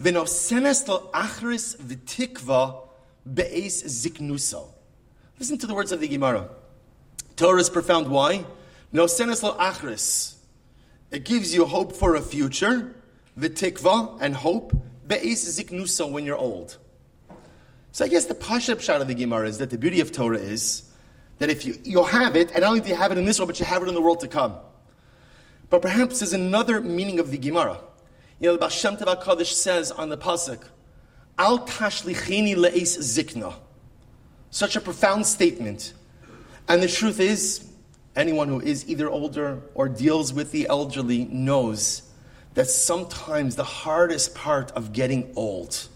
V'nosenes 0.00 0.86
lo 0.86 1.10
achris 1.14 1.76
v'tikva 1.76 2.88
be'es 3.32 3.82
ziknuso. 3.84 4.68
Listen 5.38 5.58
to 5.58 5.66
the 5.66 5.74
words 5.74 5.92
of 5.92 6.00
the 6.00 6.08
Gemara. 6.08 6.48
Torah 7.36 7.60
is 7.60 7.70
profound. 7.70 8.08
Why? 8.08 8.44
No 8.92 9.06
senes 9.06 9.42
lo 9.42 9.56
achris. 9.56 10.34
It 11.10 11.24
gives 11.24 11.54
you 11.54 11.64
hope 11.64 11.94
for 11.94 12.14
a 12.14 12.20
future, 12.20 12.94
v'tikva, 13.38 14.18
and 14.20 14.34
hope, 14.34 14.76
be'is 15.06 15.44
ziknusa, 15.58 16.10
when 16.10 16.24
you're 16.24 16.36
old. 16.36 16.78
So 17.92 18.04
I 18.04 18.08
guess 18.08 18.26
the 18.26 18.34
pashup 18.34 18.80
shot 18.80 19.00
of 19.00 19.08
the 19.08 19.14
Gemara 19.14 19.48
is 19.48 19.58
that 19.58 19.70
the 19.70 19.78
beauty 19.78 20.00
of 20.00 20.12
Torah 20.12 20.38
is 20.38 20.90
that 21.38 21.50
if 21.50 21.64
you, 21.64 21.78
you'll 21.82 22.04
have 22.04 22.36
it, 22.36 22.50
and 22.50 22.60
not 22.60 22.68
only 22.68 22.80
do 22.80 22.88
you 22.88 22.94
have 22.94 23.12
it 23.12 23.18
in 23.18 23.24
this 23.24 23.38
world, 23.38 23.48
but 23.48 23.58
you 23.58 23.66
have 23.66 23.82
it 23.82 23.88
in 23.88 23.94
the 23.94 24.00
world 24.00 24.20
to 24.20 24.28
come. 24.28 24.54
But 25.70 25.82
perhaps 25.82 26.20
there's 26.20 26.32
another 26.32 26.80
meaning 26.80 27.18
of 27.18 27.30
the 27.30 27.38
Gemara. 27.38 27.80
You 28.38 28.48
know, 28.48 28.56
the 28.56 28.66
Bashem 28.66 28.98
Kaddish 28.98 29.54
says 29.54 29.90
on 29.90 30.08
the 30.08 30.18
Pasuk, 30.18 30.62
Al 31.38 31.66
tashlichini 31.66 32.54
le'es 32.54 32.98
zikna. 32.98 33.54
Such 34.50 34.76
a 34.76 34.80
profound 34.80 35.26
statement. 35.26 35.92
And 36.68 36.82
the 36.82 36.88
truth 36.88 37.20
is, 37.20 37.68
anyone 38.14 38.48
who 38.48 38.60
is 38.60 38.88
either 38.88 39.08
older 39.08 39.62
or 39.74 39.88
deals 39.88 40.32
with 40.32 40.52
the 40.52 40.66
elderly 40.68 41.26
knows 41.26 42.02
that 42.56 42.68
sometimes 42.70 43.54
the 43.54 43.64
hardest 43.64 44.34
part 44.34 44.72
of 44.72 44.94
getting 44.94 45.30
old 45.36 45.88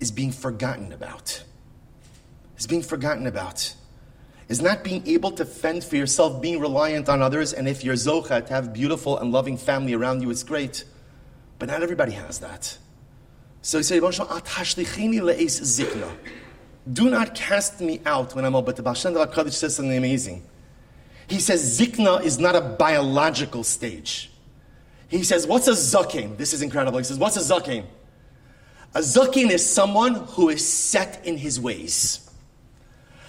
is 0.00 0.10
being 0.10 0.32
forgotten 0.32 0.92
about. 0.94 1.44
Is 2.56 2.66
being 2.66 2.82
forgotten 2.82 3.26
about. 3.26 3.74
Is 4.48 4.62
not 4.62 4.82
being 4.82 5.06
able 5.06 5.30
to 5.32 5.44
fend 5.44 5.84
for 5.84 5.96
yourself, 5.96 6.40
being 6.40 6.58
reliant 6.58 7.10
on 7.10 7.20
others, 7.20 7.52
and 7.52 7.68
if 7.68 7.84
you're 7.84 7.96
zocha, 7.96 8.46
to 8.46 8.52
have 8.52 8.72
beautiful 8.72 9.18
and 9.18 9.30
loving 9.30 9.58
family 9.58 9.92
around 9.92 10.22
you, 10.22 10.30
it's 10.30 10.42
great. 10.42 10.84
But 11.58 11.68
not 11.68 11.82
everybody 11.82 12.12
has 12.12 12.38
that. 12.38 12.78
So 13.60 13.76
he 13.78 13.84
said, 13.84 14.00
Do 16.92 17.10
not 17.10 17.34
cast 17.34 17.80
me 17.82 18.00
out 18.06 18.34
when 18.34 18.46
I'm 18.46 18.54
old. 18.54 18.64
But 18.64 18.76
the 18.76 18.82
Baal 18.82 18.94
Shem 18.94 19.14
Kaddish 19.14 19.56
says 19.56 19.76
something 19.76 19.96
amazing. 19.96 20.46
He 21.26 21.40
says 21.40 21.78
zikna 21.78 22.22
is 22.22 22.38
not 22.38 22.56
a 22.56 22.62
biological 22.62 23.64
stage. 23.64 24.30
He 25.18 25.24
says, 25.24 25.46
what's 25.46 25.68
a 25.68 25.72
zakin? 25.72 26.36
This 26.36 26.52
is 26.52 26.62
incredible. 26.62 26.98
He 26.98 27.04
says, 27.04 27.18
what's 27.18 27.36
a 27.36 27.40
zakin? 27.40 27.84
A 28.94 28.98
zakin 28.98 29.50
is 29.50 29.68
someone 29.68 30.14
who 30.14 30.48
is 30.48 30.66
set 30.66 31.24
in 31.24 31.36
his 31.36 31.60
ways. 31.60 32.30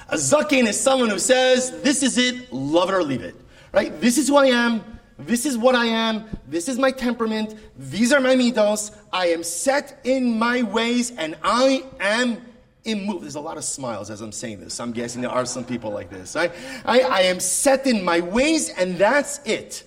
A 0.09 0.15
zakin 0.15 0.67
is 0.67 0.79
someone 0.79 1.09
who 1.09 1.19
says, 1.19 1.81
this 1.81 2.03
is 2.03 2.17
it, 2.17 2.51
love 2.51 2.89
it 2.89 2.93
or 2.93 3.03
leave 3.03 3.21
it. 3.21 3.35
Right? 3.71 3.99
This 3.99 4.17
is 4.17 4.27
who 4.27 4.37
I 4.37 4.47
am. 4.47 4.83
This 5.17 5.45
is 5.45 5.57
what 5.57 5.75
I 5.75 5.85
am. 5.85 6.25
This 6.47 6.67
is 6.67 6.77
my 6.77 6.91
temperament. 6.91 7.55
These 7.77 8.11
are 8.11 8.19
my 8.19 8.35
midos. 8.35 8.95
I 9.13 9.27
am 9.27 9.43
set 9.43 9.99
in 10.03 10.37
my 10.37 10.63
ways 10.63 11.11
and 11.11 11.35
I 11.43 11.83
am 11.99 12.41
immovable. 12.83 13.21
There's 13.21 13.35
a 13.35 13.39
lot 13.39 13.57
of 13.57 13.63
smiles 13.63 14.09
as 14.09 14.21
I'm 14.21 14.31
saying 14.31 14.59
this. 14.59 14.79
I'm 14.79 14.91
guessing 14.91 15.21
there 15.21 15.31
are 15.31 15.45
some 15.45 15.65
people 15.65 15.91
like 15.91 16.09
this. 16.09 16.35
I, 16.35 16.51
I, 16.85 16.99
I 17.01 17.19
am 17.21 17.39
set 17.39 17.87
in 17.87 18.03
my 18.03 18.19
ways, 18.19 18.69
and 18.69 18.97
that's 18.97 19.39
it. 19.45 19.83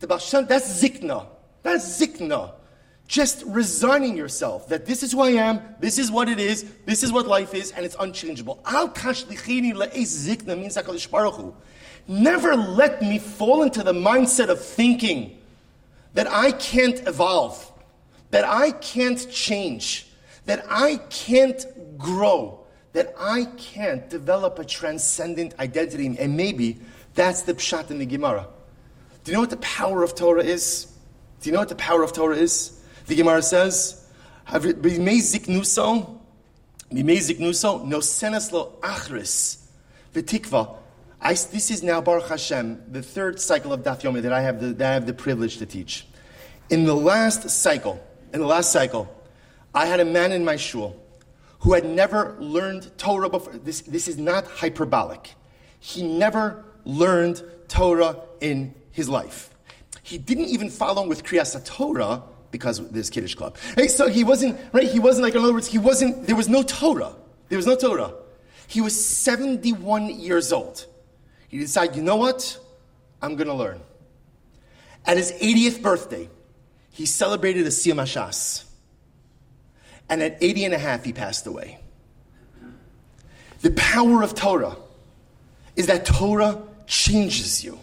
The 0.00 0.06
Bashan, 0.06 0.46
that's 0.46 0.82
zikna. 0.82 1.26
That's 1.62 2.00
zikna. 2.00 2.52
Just 3.06 3.42
resigning 3.46 4.16
yourself 4.16 4.68
that 4.68 4.84
this 4.84 5.02
is 5.02 5.12
who 5.12 5.22
I 5.22 5.30
am, 5.30 5.60
this 5.80 5.98
is 5.98 6.10
what 6.10 6.28
it 6.28 6.38
is, 6.38 6.70
this 6.84 7.02
is 7.02 7.10
what 7.10 7.26
life 7.26 7.54
is, 7.54 7.72
and 7.72 7.84
it's 7.86 7.96
unchangeable. 7.98 8.60
Al 8.66 8.90
tashlichini 8.90 9.72
le'es 9.72 10.26
zikna 10.26 10.58
means 10.58 10.76
Baruch 11.06 11.34
Hu. 11.34 11.54
Never 12.06 12.54
let 12.54 13.00
me 13.00 13.18
fall 13.18 13.62
into 13.62 13.82
the 13.82 13.92
mindset 13.92 14.48
of 14.48 14.62
thinking 14.62 15.38
that 16.14 16.26
I 16.26 16.52
can't 16.52 17.06
evolve, 17.06 17.72
that 18.30 18.44
I 18.44 18.72
can't 18.72 19.30
change, 19.30 20.06
that 20.44 20.64
I 20.70 20.96
can't 21.10 21.64
grow, 21.98 22.66
that 22.92 23.14
I 23.18 23.46
can't 23.56 24.08
develop 24.08 24.58
a 24.58 24.64
transcendent 24.64 25.54
identity. 25.58 26.14
And 26.18 26.36
maybe 26.36 26.78
that's 27.14 27.42
the 27.42 27.54
pshat 27.54 27.90
in 27.90 27.98
the 27.98 28.06
Gemara. 28.06 28.48
Do 29.24 29.30
you 29.30 29.34
know 29.34 29.40
what 29.40 29.50
the 29.50 29.56
power 29.58 30.02
of 30.02 30.14
Torah 30.14 30.42
is? 30.42 30.92
Do 31.40 31.48
you 31.48 31.52
know 31.52 31.60
what 31.60 31.68
the 31.68 31.74
power 31.74 32.02
of 32.02 32.12
Torah 32.12 32.36
is? 32.36 32.80
The 33.06 33.14
Gemara 33.14 33.42
says, 33.42 34.06
"B'mei 34.46 35.18
ziknuso, 35.20 36.18
b'mei 36.92 37.18
ziknuso, 37.18 37.84
no 37.84 38.00
senes 38.00 38.52
lo 38.52 38.78
achris, 38.82 39.64
v'tikva." 40.14 40.76
I, 41.20 41.32
this 41.32 41.70
is 41.70 41.82
now 41.82 42.00
Baruch 42.00 42.28
Hashem, 42.28 42.92
the 42.92 43.02
third 43.02 43.40
cycle 43.40 43.72
of 43.72 43.82
Daf 43.82 44.02
Yomi 44.02 44.22
that 44.22 44.32
I 44.32 44.40
have 44.40 44.60
the, 44.60 44.68
that 44.68 44.90
I 44.90 44.94
have 44.94 45.06
the 45.06 45.14
privilege 45.14 45.58
to 45.58 45.66
teach. 45.66 46.06
In 46.70 46.84
the 46.84 46.94
last 46.94 47.48
cycle, 47.50 48.00
in 48.32 48.40
the 48.40 48.46
last 48.46 48.70
cycle, 48.70 49.12
I 49.74 49.86
had 49.86 50.00
a 50.00 50.04
man 50.04 50.32
in 50.32 50.44
my 50.44 50.56
shul 50.56 50.96
who 51.60 51.72
had 51.72 51.84
never 51.84 52.36
learned 52.38 52.96
Torah 52.98 53.28
before. 53.28 53.54
This, 53.54 53.80
this 53.80 54.06
is 54.06 54.16
not 54.16 54.46
hyperbolic. 54.46 55.34
He 55.80 56.02
never 56.02 56.64
learned 56.84 57.42
Torah 57.66 58.16
in 58.40 58.74
his 58.98 59.08
life. 59.08 59.50
He 60.02 60.18
didn't 60.18 60.46
even 60.46 60.68
follow 60.68 61.06
with 61.06 61.24
Kriyas 61.24 61.64
Torah 61.64 62.22
because 62.50 62.86
this 62.90 63.08
Kiddush 63.08 63.34
club. 63.34 63.56
Hey, 63.76 63.88
so 63.88 64.08
he 64.08 64.24
wasn't, 64.24 64.58
right? 64.72 64.88
He 64.88 64.98
wasn't 64.98 65.24
like, 65.24 65.34
in 65.34 65.42
other 65.42 65.52
words, 65.54 65.68
he 65.68 65.78
wasn't, 65.78 66.26
there 66.26 66.36
was 66.36 66.48
no 66.48 66.62
Torah. 66.62 67.14
There 67.48 67.56
was 67.56 67.66
no 67.66 67.76
Torah. 67.76 68.12
He 68.66 68.80
was 68.80 68.94
71 69.06 70.10
years 70.10 70.52
old. 70.52 70.84
He 71.48 71.58
decided, 71.58 71.96
you 71.96 72.02
know 72.02 72.16
what? 72.16 72.58
I'm 73.22 73.36
going 73.36 73.48
to 73.48 73.54
learn. 73.54 73.80
At 75.06 75.16
his 75.16 75.32
80th 75.32 75.80
birthday, 75.80 76.28
he 76.90 77.06
celebrated 77.06 77.64
a 77.66 77.70
Siyam 77.70 77.96
Hashas. 78.02 78.64
And 80.10 80.22
at 80.22 80.42
80 80.42 80.64
and 80.66 80.74
a 80.74 80.78
half, 80.78 81.04
he 81.04 81.12
passed 81.12 81.46
away. 81.46 81.78
The 83.60 83.70
power 83.72 84.22
of 84.22 84.34
Torah 84.34 84.76
is 85.76 85.86
that 85.86 86.04
Torah 86.04 86.60
changes 86.86 87.64
you. 87.64 87.78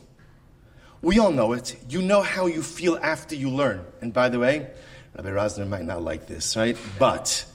We 1.06 1.20
all 1.20 1.30
know 1.30 1.54
it. 1.54 1.76
You 1.88 2.02
know 2.02 2.24
how 2.24 2.48
you 2.48 2.64
feel 2.64 2.98
after 3.00 3.36
you 3.36 3.52
learn. 3.52 3.86
And 4.02 4.12
by 4.12 4.28
the 4.28 4.40
way, 4.40 4.72
Rabbi 5.16 5.30
Rosner 5.30 5.68
might 5.68 5.86
not 5.86 6.02
like 6.02 6.26
this, 6.26 6.58
right? 6.58 6.76
But 6.98 7.46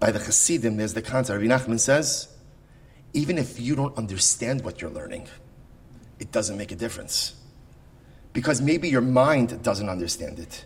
by 0.00 0.10
the 0.10 0.18
Hasidim, 0.18 0.78
there's 0.78 0.94
the 0.94 1.02
concept. 1.02 1.38
Rabbi 1.38 1.52
Nachman 1.52 1.78
says, 1.78 2.34
even 3.12 3.36
if 3.36 3.60
you 3.60 3.76
don't 3.76 3.94
understand 3.98 4.64
what 4.64 4.80
you're 4.80 4.90
learning, 4.90 5.28
it 6.18 6.32
doesn't 6.32 6.56
make 6.56 6.72
a 6.72 6.76
difference. 6.76 7.34
Because 8.32 8.62
maybe 8.62 8.88
your 8.88 9.02
mind 9.02 9.62
doesn't 9.62 9.90
understand 9.90 10.38
it, 10.38 10.64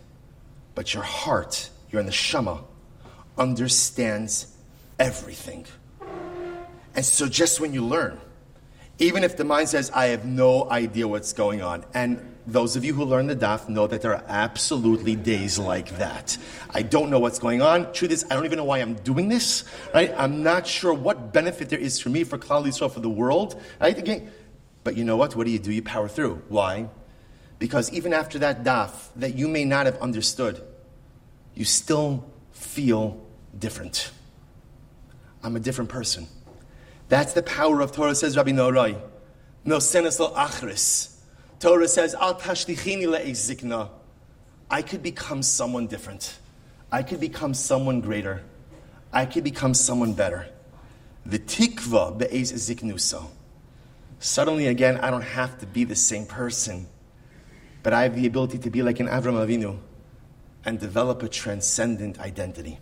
but 0.75 0.93
your 0.93 1.03
heart, 1.03 1.69
your 1.91 2.03
neshama, 2.03 2.63
understands 3.37 4.55
everything. 4.97 5.65
And 6.95 7.03
so 7.03 7.27
just 7.27 7.59
when 7.59 7.73
you 7.73 7.83
learn, 7.83 8.17
even 8.99 9.23
if 9.23 9.37
the 9.37 9.43
mind 9.43 9.69
says, 9.69 9.91
I 9.91 10.07
have 10.07 10.25
no 10.25 10.69
idea 10.69 11.07
what's 11.07 11.33
going 11.33 11.61
on, 11.61 11.83
and 11.93 12.33
those 12.45 12.75
of 12.75 12.83
you 12.83 12.93
who 12.93 13.05
learn 13.05 13.27
the 13.27 13.35
daf 13.35 13.69
know 13.69 13.87
that 13.87 14.01
there 14.01 14.13
are 14.13 14.23
absolutely 14.27 15.15
days 15.15 15.57
like 15.57 15.97
that. 15.97 16.37
I 16.71 16.81
don't 16.81 17.09
know 17.09 17.19
what's 17.19 17.39
going 17.39 17.61
on. 17.61 17.91
Truth 17.93 18.11
is, 18.11 18.25
I 18.29 18.35
don't 18.35 18.45
even 18.45 18.57
know 18.57 18.65
why 18.65 18.79
I'm 18.79 18.95
doing 18.95 19.29
this, 19.29 19.63
right? 19.93 20.13
I'm 20.17 20.43
not 20.43 20.67
sure 20.67 20.93
what 20.93 21.31
benefit 21.31 21.69
there 21.69 21.79
is 21.79 21.99
for 21.99 22.09
me, 22.09 22.23
for 22.23 22.37
Klal 22.37 22.65
Yisrael, 22.65 22.91
for 22.91 22.99
the 22.99 23.09
world, 23.09 23.61
right? 23.79 23.97
Again, 23.97 24.29
but 24.83 24.97
you 24.97 25.05
know 25.05 25.15
what? 25.15 25.35
What 25.35 25.45
do 25.45 25.51
you 25.51 25.59
do? 25.59 25.71
You 25.71 25.81
power 25.81 26.09
through. 26.09 26.41
Why? 26.49 26.89
Because 27.59 27.91
even 27.93 28.13
after 28.13 28.39
that 28.39 28.63
daf 28.63 28.91
that 29.15 29.35
you 29.35 29.47
may 29.47 29.63
not 29.63 29.85
have 29.85 29.97
understood, 29.99 30.61
you 31.55 31.63
still 31.63 32.29
feel 32.51 33.25
different. 33.57 34.11
I'm 35.41 35.55
a 35.55 35.59
different 35.59 35.89
person. 35.89 36.27
That's 37.09 37.33
the 37.33 37.43
power 37.43 37.81
of 37.81 37.91
Torah, 37.91 38.15
says 38.15 38.37
Rabbi 38.37 38.51
Nehorai. 38.51 38.99
No 39.65 39.79
senes 39.79 40.19
lo 40.19 40.33
achris. 40.33 41.15
Torah 41.59 41.87
says, 41.87 42.15
Al 42.15 42.35
tashlichini 42.35 43.05
le'ezikna. 43.05 43.89
I 44.69 44.81
could 44.81 45.03
become 45.03 45.43
someone 45.43 45.87
different. 45.87 46.37
I 46.91 47.03
could 47.03 47.19
become 47.19 47.53
someone 47.53 48.01
greater. 48.01 48.43
I 49.11 49.25
could 49.25 49.43
become 49.43 49.73
someone 49.73 50.13
better. 50.13 50.47
The 51.25 51.39
tikva 51.39 52.17
be'ez 52.17 52.51
ziknuso. 52.51 53.27
Suddenly, 54.19 54.67
again, 54.67 54.97
I 54.97 55.11
don't 55.11 55.21
have 55.21 55.59
to 55.59 55.65
be 55.65 55.83
the 55.83 55.95
same 55.95 56.25
person, 56.25 56.87
but 57.81 57.93
I 57.93 58.03
have 58.03 58.15
the 58.15 58.25
ability 58.25 58.57
to 58.59 58.69
be 58.69 58.81
like 58.81 58.99
an 58.99 59.07
Avram 59.07 59.35
Avinu 59.35 59.77
and 60.65 60.79
develop 60.79 61.23
a 61.23 61.27
transcendent 61.27 62.19
identity. 62.19 62.79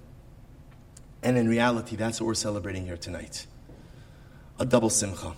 And 1.23 1.37
in 1.37 1.47
reality, 1.47 1.95
that's 1.95 2.21
what 2.21 2.27
we're 2.27 2.33
celebrating 2.35 2.85
here 2.85 2.97
tonight 2.97 3.45
a 4.59 4.65
double 4.65 4.89
simcha. 4.89 5.33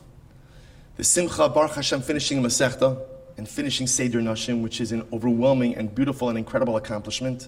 The 0.95 1.03
simcha, 1.03 1.49
Baruch 1.49 1.75
Hashem, 1.75 2.01
finishing 2.01 2.41
Masechta 2.41 3.01
and 3.37 3.47
finishing 3.47 3.87
Seder 3.87 4.19
Nashim, 4.19 4.61
which 4.61 4.79
is 4.79 4.91
an 4.91 5.07
overwhelming 5.11 5.75
and 5.75 5.93
beautiful 5.93 6.29
and 6.29 6.37
incredible 6.37 6.77
accomplishment. 6.77 7.47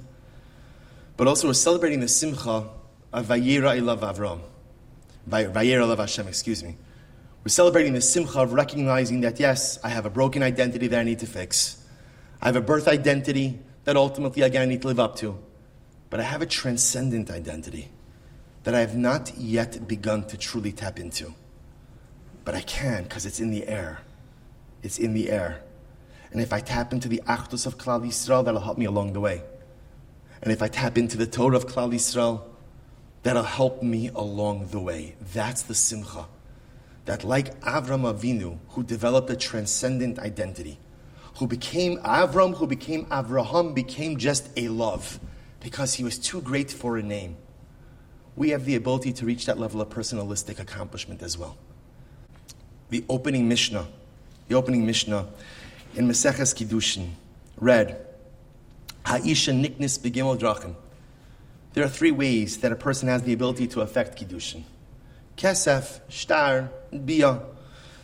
But 1.17 1.27
also, 1.27 1.47
we're 1.47 1.53
celebrating 1.53 1.99
the 1.99 2.07
simcha 2.07 2.67
of 3.13 3.25
Vayera 3.27 3.77
Elav 3.79 3.99
Avram. 3.99 4.39
Vayera 5.29 5.83
Elav 5.83 5.99
Hashem, 5.99 6.27
excuse 6.27 6.63
me. 6.63 6.75
We're 7.43 7.49
celebrating 7.49 7.93
the 7.93 8.01
simcha 8.01 8.39
of 8.39 8.53
recognizing 8.53 9.21
that, 9.21 9.39
yes, 9.39 9.77
I 9.83 9.89
have 9.89 10.05
a 10.05 10.09
broken 10.09 10.41
identity 10.41 10.87
that 10.87 10.99
I 10.99 11.03
need 11.03 11.19
to 11.19 11.27
fix. 11.27 11.85
I 12.41 12.47
have 12.47 12.55
a 12.55 12.61
birth 12.61 12.87
identity 12.87 13.59
that 13.83 13.95
ultimately, 13.95 14.41
again, 14.41 14.63
I 14.63 14.65
need 14.65 14.81
to 14.81 14.87
live 14.87 14.99
up 14.99 15.15
to. 15.17 15.37
But 16.09 16.19
I 16.19 16.23
have 16.23 16.41
a 16.41 16.45
transcendent 16.47 17.29
identity 17.29 17.89
that 18.63 18.73
I 18.73 18.79
have 18.79 18.95
not 18.97 19.37
yet 19.37 19.87
begun 19.87 20.25
to 20.27 20.37
truly 20.37 20.71
tap 20.71 20.99
into. 20.99 21.33
But 22.45 22.55
I 22.55 22.61
can 22.61 23.03
because 23.03 23.25
it's 23.25 23.39
in 23.39 23.51
the 23.51 23.67
air. 23.67 23.99
It's 24.83 24.97
in 24.97 25.13
the 25.13 25.29
air. 25.29 25.61
And 26.31 26.41
if 26.41 26.53
I 26.53 26.59
tap 26.61 26.93
into 26.93 27.09
the 27.09 27.21
Achdus 27.27 27.65
of 27.65 27.77
Klal 27.77 28.05
Yisrael, 28.05 28.45
that'll 28.45 28.61
help 28.61 28.77
me 28.77 28.85
along 28.85 29.13
the 29.13 29.19
way. 29.19 29.41
And 30.41 30.51
if 30.51 30.61
I 30.61 30.67
tap 30.67 30.97
into 30.97 31.17
the 31.17 31.25
Torah 31.25 31.57
of 31.57 31.65
Klal 31.67 31.93
Yisrael, 31.93 32.43
that'll 33.23 33.43
help 33.43 33.81
me 33.81 34.09
along 34.09 34.67
the 34.67 34.79
way. 34.79 35.15
That's 35.33 35.63
the 35.63 35.75
simcha 35.75 36.27
that 37.05 37.23
like 37.23 37.59
Avram 37.61 38.11
Avinu, 38.11 38.57
who 38.69 38.83
developed 38.83 39.29
a 39.29 39.35
transcendent 39.35 40.19
identity, 40.19 40.79
who 41.37 41.47
became 41.47 41.97
Avram, 41.99 42.55
who 42.55 42.67
became 42.67 43.05
Avraham, 43.05 43.73
became 43.73 44.17
just 44.17 44.49
a 44.57 44.67
love 44.69 45.19
because 45.59 45.95
he 45.95 46.03
was 46.03 46.17
too 46.17 46.41
great 46.41 46.71
for 46.71 46.97
a 46.97 47.03
name. 47.03 47.37
We 48.35 48.49
have 48.49 48.65
the 48.65 48.75
ability 48.75 49.13
to 49.13 49.25
reach 49.25 49.45
that 49.45 49.59
level 49.59 49.81
of 49.81 49.89
personalistic 49.89 50.59
accomplishment 50.59 51.21
as 51.21 51.37
well. 51.37 51.57
The 52.89 53.03
opening 53.09 53.47
Mishnah, 53.47 53.87
the 54.47 54.55
opening 54.55 54.85
Mishnah 54.85 55.27
in 55.95 56.07
Maseches 56.07 56.53
Kiddushin 56.53 57.09
read, 57.57 57.97
Ha'isha 59.05 59.53
niknis 59.53 59.99
begimel 59.99 60.37
drachim. 60.37 60.75
There 61.73 61.83
are 61.83 61.89
three 61.89 62.11
ways 62.11 62.57
that 62.59 62.71
a 62.71 62.75
person 62.75 63.07
has 63.09 63.23
the 63.23 63.33
ability 63.33 63.67
to 63.67 63.81
affect 63.81 64.19
Kiddushin. 64.19 64.63
Kesef, 65.37 65.99
shtar, 66.09 66.69
bia. 67.05 67.41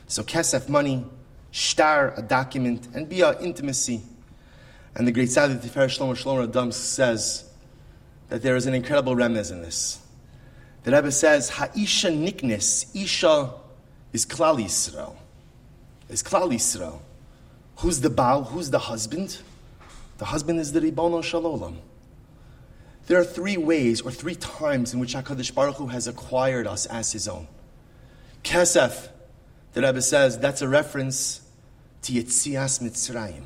So 0.08 0.24
kesef, 0.24 0.68
money, 0.68 1.06
shtar, 1.52 2.14
a 2.18 2.22
document, 2.22 2.88
and 2.94 3.08
bia, 3.08 3.40
intimacy. 3.40 4.02
And 4.96 5.08
the 5.08 5.12
great 5.12 5.30
Tzaddik 5.30 5.62
Tifer 5.62 5.86
Shlomo 5.88 6.14
Shlomo 6.14 6.44
Adam 6.44 6.72
says 6.72 7.50
that 8.28 8.42
there 8.42 8.56
is 8.56 8.66
an 8.66 8.74
incredible 8.74 9.16
remez 9.16 9.52
in 9.52 9.62
this. 9.62 10.00
The 10.84 10.92
Rebbe 10.92 11.12
says, 11.12 11.50
Ha'isha 11.50 12.12
niknis, 12.12 12.94
Isha 12.94 13.54
is 14.14 14.26
Klal 14.26 14.62
Yisrael. 14.62 15.16
Is 16.10 16.22
Klal 16.24 16.52
Yisrael. 16.52 17.00
Who's 17.78 18.02
the 18.02 18.10
Baal? 18.10 18.44
Who's 18.44 18.70
the 18.70 18.80
husband? 18.80 19.40
The 20.18 20.26
husband 20.26 20.60
is 20.60 20.72
the 20.72 20.82
Ribono 20.82 21.24
Shalom. 21.24 21.80
There 23.08 23.20
are 23.20 23.26
three 23.26 23.58
ways 23.58 24.02
or 24.02 24.12
three 24.12 24.36
times 24.36 24.94
in 24.94 25.00
which 25.00 25.16
HaKadosh 25.16 25.54
Baruch 25.54 25.78
Hu 25.78 25.88
has 25.88 26.08
acquired 26.08 26.68
us 26.68 26.86
as 26.86 27.12
his 27.12 27.28
own. 27.28 27.48
Kesef, 28.44 29.10
the 29.74 29.82
Rebbe 29.82 30.02
says, 30.02 30.38
that's 30.38 30.62
a 30.62 30.68
reference 30.68 31.42
to 32.04 32.14
Yitzias 32.14 32.82
Mitzrayim. 32.82 33.44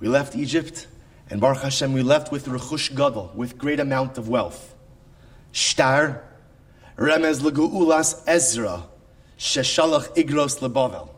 We 0.00 0.08
left 0.08 0.36
Egypt, 0.36 0.86
and 1.30 1.40
Baruch 1.40 1.62
Hashem, 1.62 1.92
we 1.92 2.02
left 2.02 2.30
with 2.30 2.46
Rechush 2.46 2.94
Gadol, 2.94 3.32
with 3.34 3.56
great 3.56 3.80
amount 3.80 4.18
of 4.18 4.28
wealth. 4.28 4.74
Shtar, 5.52 6.22
Remez 6.96 7.40
Legu'ulas 7.40 8.22
Ezra, 8.26 8.84
Sheshalach 9.42 10.14
Igros 10.14 10.62
Lebavel. 10.62 11.12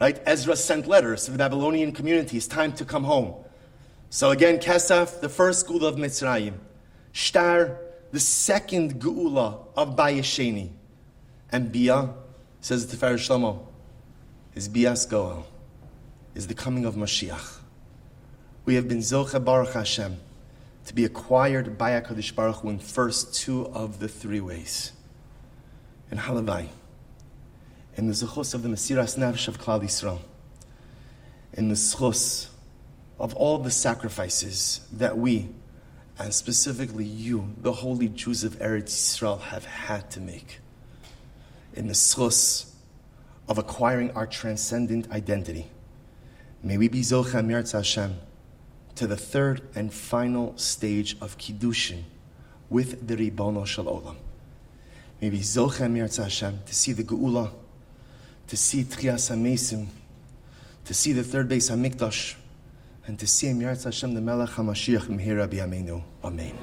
Right? 0.00 0.18
Ezra 0.24 0.56
sent 0.56 0.86
letters 0.86 1.26
to 1.26 1.30
the 1.30 1.36
Babylonian 1.36 1.92
community. 1.92 2.38
It's 2.38 2.46
time 2.46 2.72
to 2.72 2.86
come 2.86 3.04
home. 3.04 3.34
So 4.08 4.30
again, 4.30 4.58
Kesef, 4.58 5.20
the 5.20 5.28
first 5.28 5.60
school 5.60 5.84
of 5.84 5.96
Mitzrayim. 5.96 6.54
Shtar, 7.12 7.76
the 8.12 8.18
second 8.18 8.94
Geula 8.98 9.58
of 9.76 9.94
Bayesheni. 9.94 10.70
And 11.52 11.70
Bia, 11.70 12.14
says 12.62 12.86
the 12.86 12.96
Tifer 12.96 13.14
Shlomo, 13.16 13.66
is 14.54 14.66
Bias 14.66 15.04
Goel, 15.04 15.46
is 16.34 16.46
the 16.46 16.54
coming 16.54 16.86
of 16.86 16.94
Mashiach. 16.94 17.58
We 18.64 18.76
have 18.76 18.88
been 18.88 18.98
Zocha 18.98 19.44
Baruch 19.44 19.74
Hashem 19.74 20.16
to 20.86 20.94
be 20.94 21.04
acquired 21.04 21.76
by 21.76 21.90
HaKadosh 21.90 22.34
Baruch 22.34 22.56
Hu 22.56 22.70
in 22.70 22.78
first 22.78 23.34
two 23.34 23.66
of 23.68 23.98
the 23.98 24.08
three 24.08 24.40
ways. 24.40 24.92
And 26.10 26.18
Halavai, 26.18 26.68
in 27.96 28.06
the 28.06 28.12
Zechus 28.12 28.54
of 28.54 28.62
the 28.62 28.68
Mesiras 28.68 29.16
Nefesh 29.16 29.48
of 29.48 29.60
Klal 29.60 29.82
Yisrael, 29.82 30.20
in 31.52 31.68
the 31.68 31.74
Zechus 31.74 32.48
of 33.18 33.34
all 33.34 33.58
the 33.58 33.70
sacrifices 33.70 34.80
that 34.92 35.16
we, 35.16 35.48
and 36.18 36.34
specifically 36.34 37.04
you, 37.04 37.54
the 37.60 37.72
holy 37.72 38.08
Jews 38.08 38.44
of 38.44 38.58
Eretz 38.58 38.90
Yisrael, 38.90 39.40
have 39.40 39.64
had 39.64 40.10
to 40.12 40.20
make 40.20 40.60
in 41.74 41.88
the 41.88 41.94
schus 41.94 42.72
of 43.48 43.58
acquiring 43.58 44.10
our 44.12 44.26
transcendent 44.26 45.10
identity. 45.10 45.66
May 46.62 46.78
we 46.78 46.88
be 46.88 47.00
Zochem 47.00 47.48
Yirtz 47.48 47.72
Hashem 47.72 48.16
to 48.94 49.06
the 49.06 49.16
third 49.16 49.62
and 49.74 49.92
final 49.92 50.56
stage 50.56 51.16
of 51.20 51.36
Kiddushin 51.36 52.04
with 52.70 53.06
the 53.06 53.16
Ribono 53.16 53.66
Shel 53.66 53.84
Olam. 53.84 54.16
May 55.20 55.30
we 55.30 55.38
be 55.38 55.42
Zochem 55.42 55.96
Yirtz 55.96 56.22
Hashem 56.22 56.60
to 56.64 56.74
see 56.74 56.92
the 56.92 57.04
Geula, 57.04 57.52
to 58.48 58.56
see 58.56 58.84
Tchias 58.84 59.30
HaMesim, 59.30 59.86
to 60.84 60.94
see 60.94 61.12
the 61.12 61.24
third 61.24 61.48
Bais 61.48 61.70
HaMikdash, 61.70 62.34
and 63.06 63.18
to 63.18 63.26
see 63.26 63.48
Yirtz 63.48 63.84
Hashem 63.84 64.14
the 64.14 64.20
Melech 64.20 64.50
HaMashiach 64.50 65.06
Mehira 65.08 65.48
B'Yameinu. 65.48 66.02
Amen. 66.22 66.54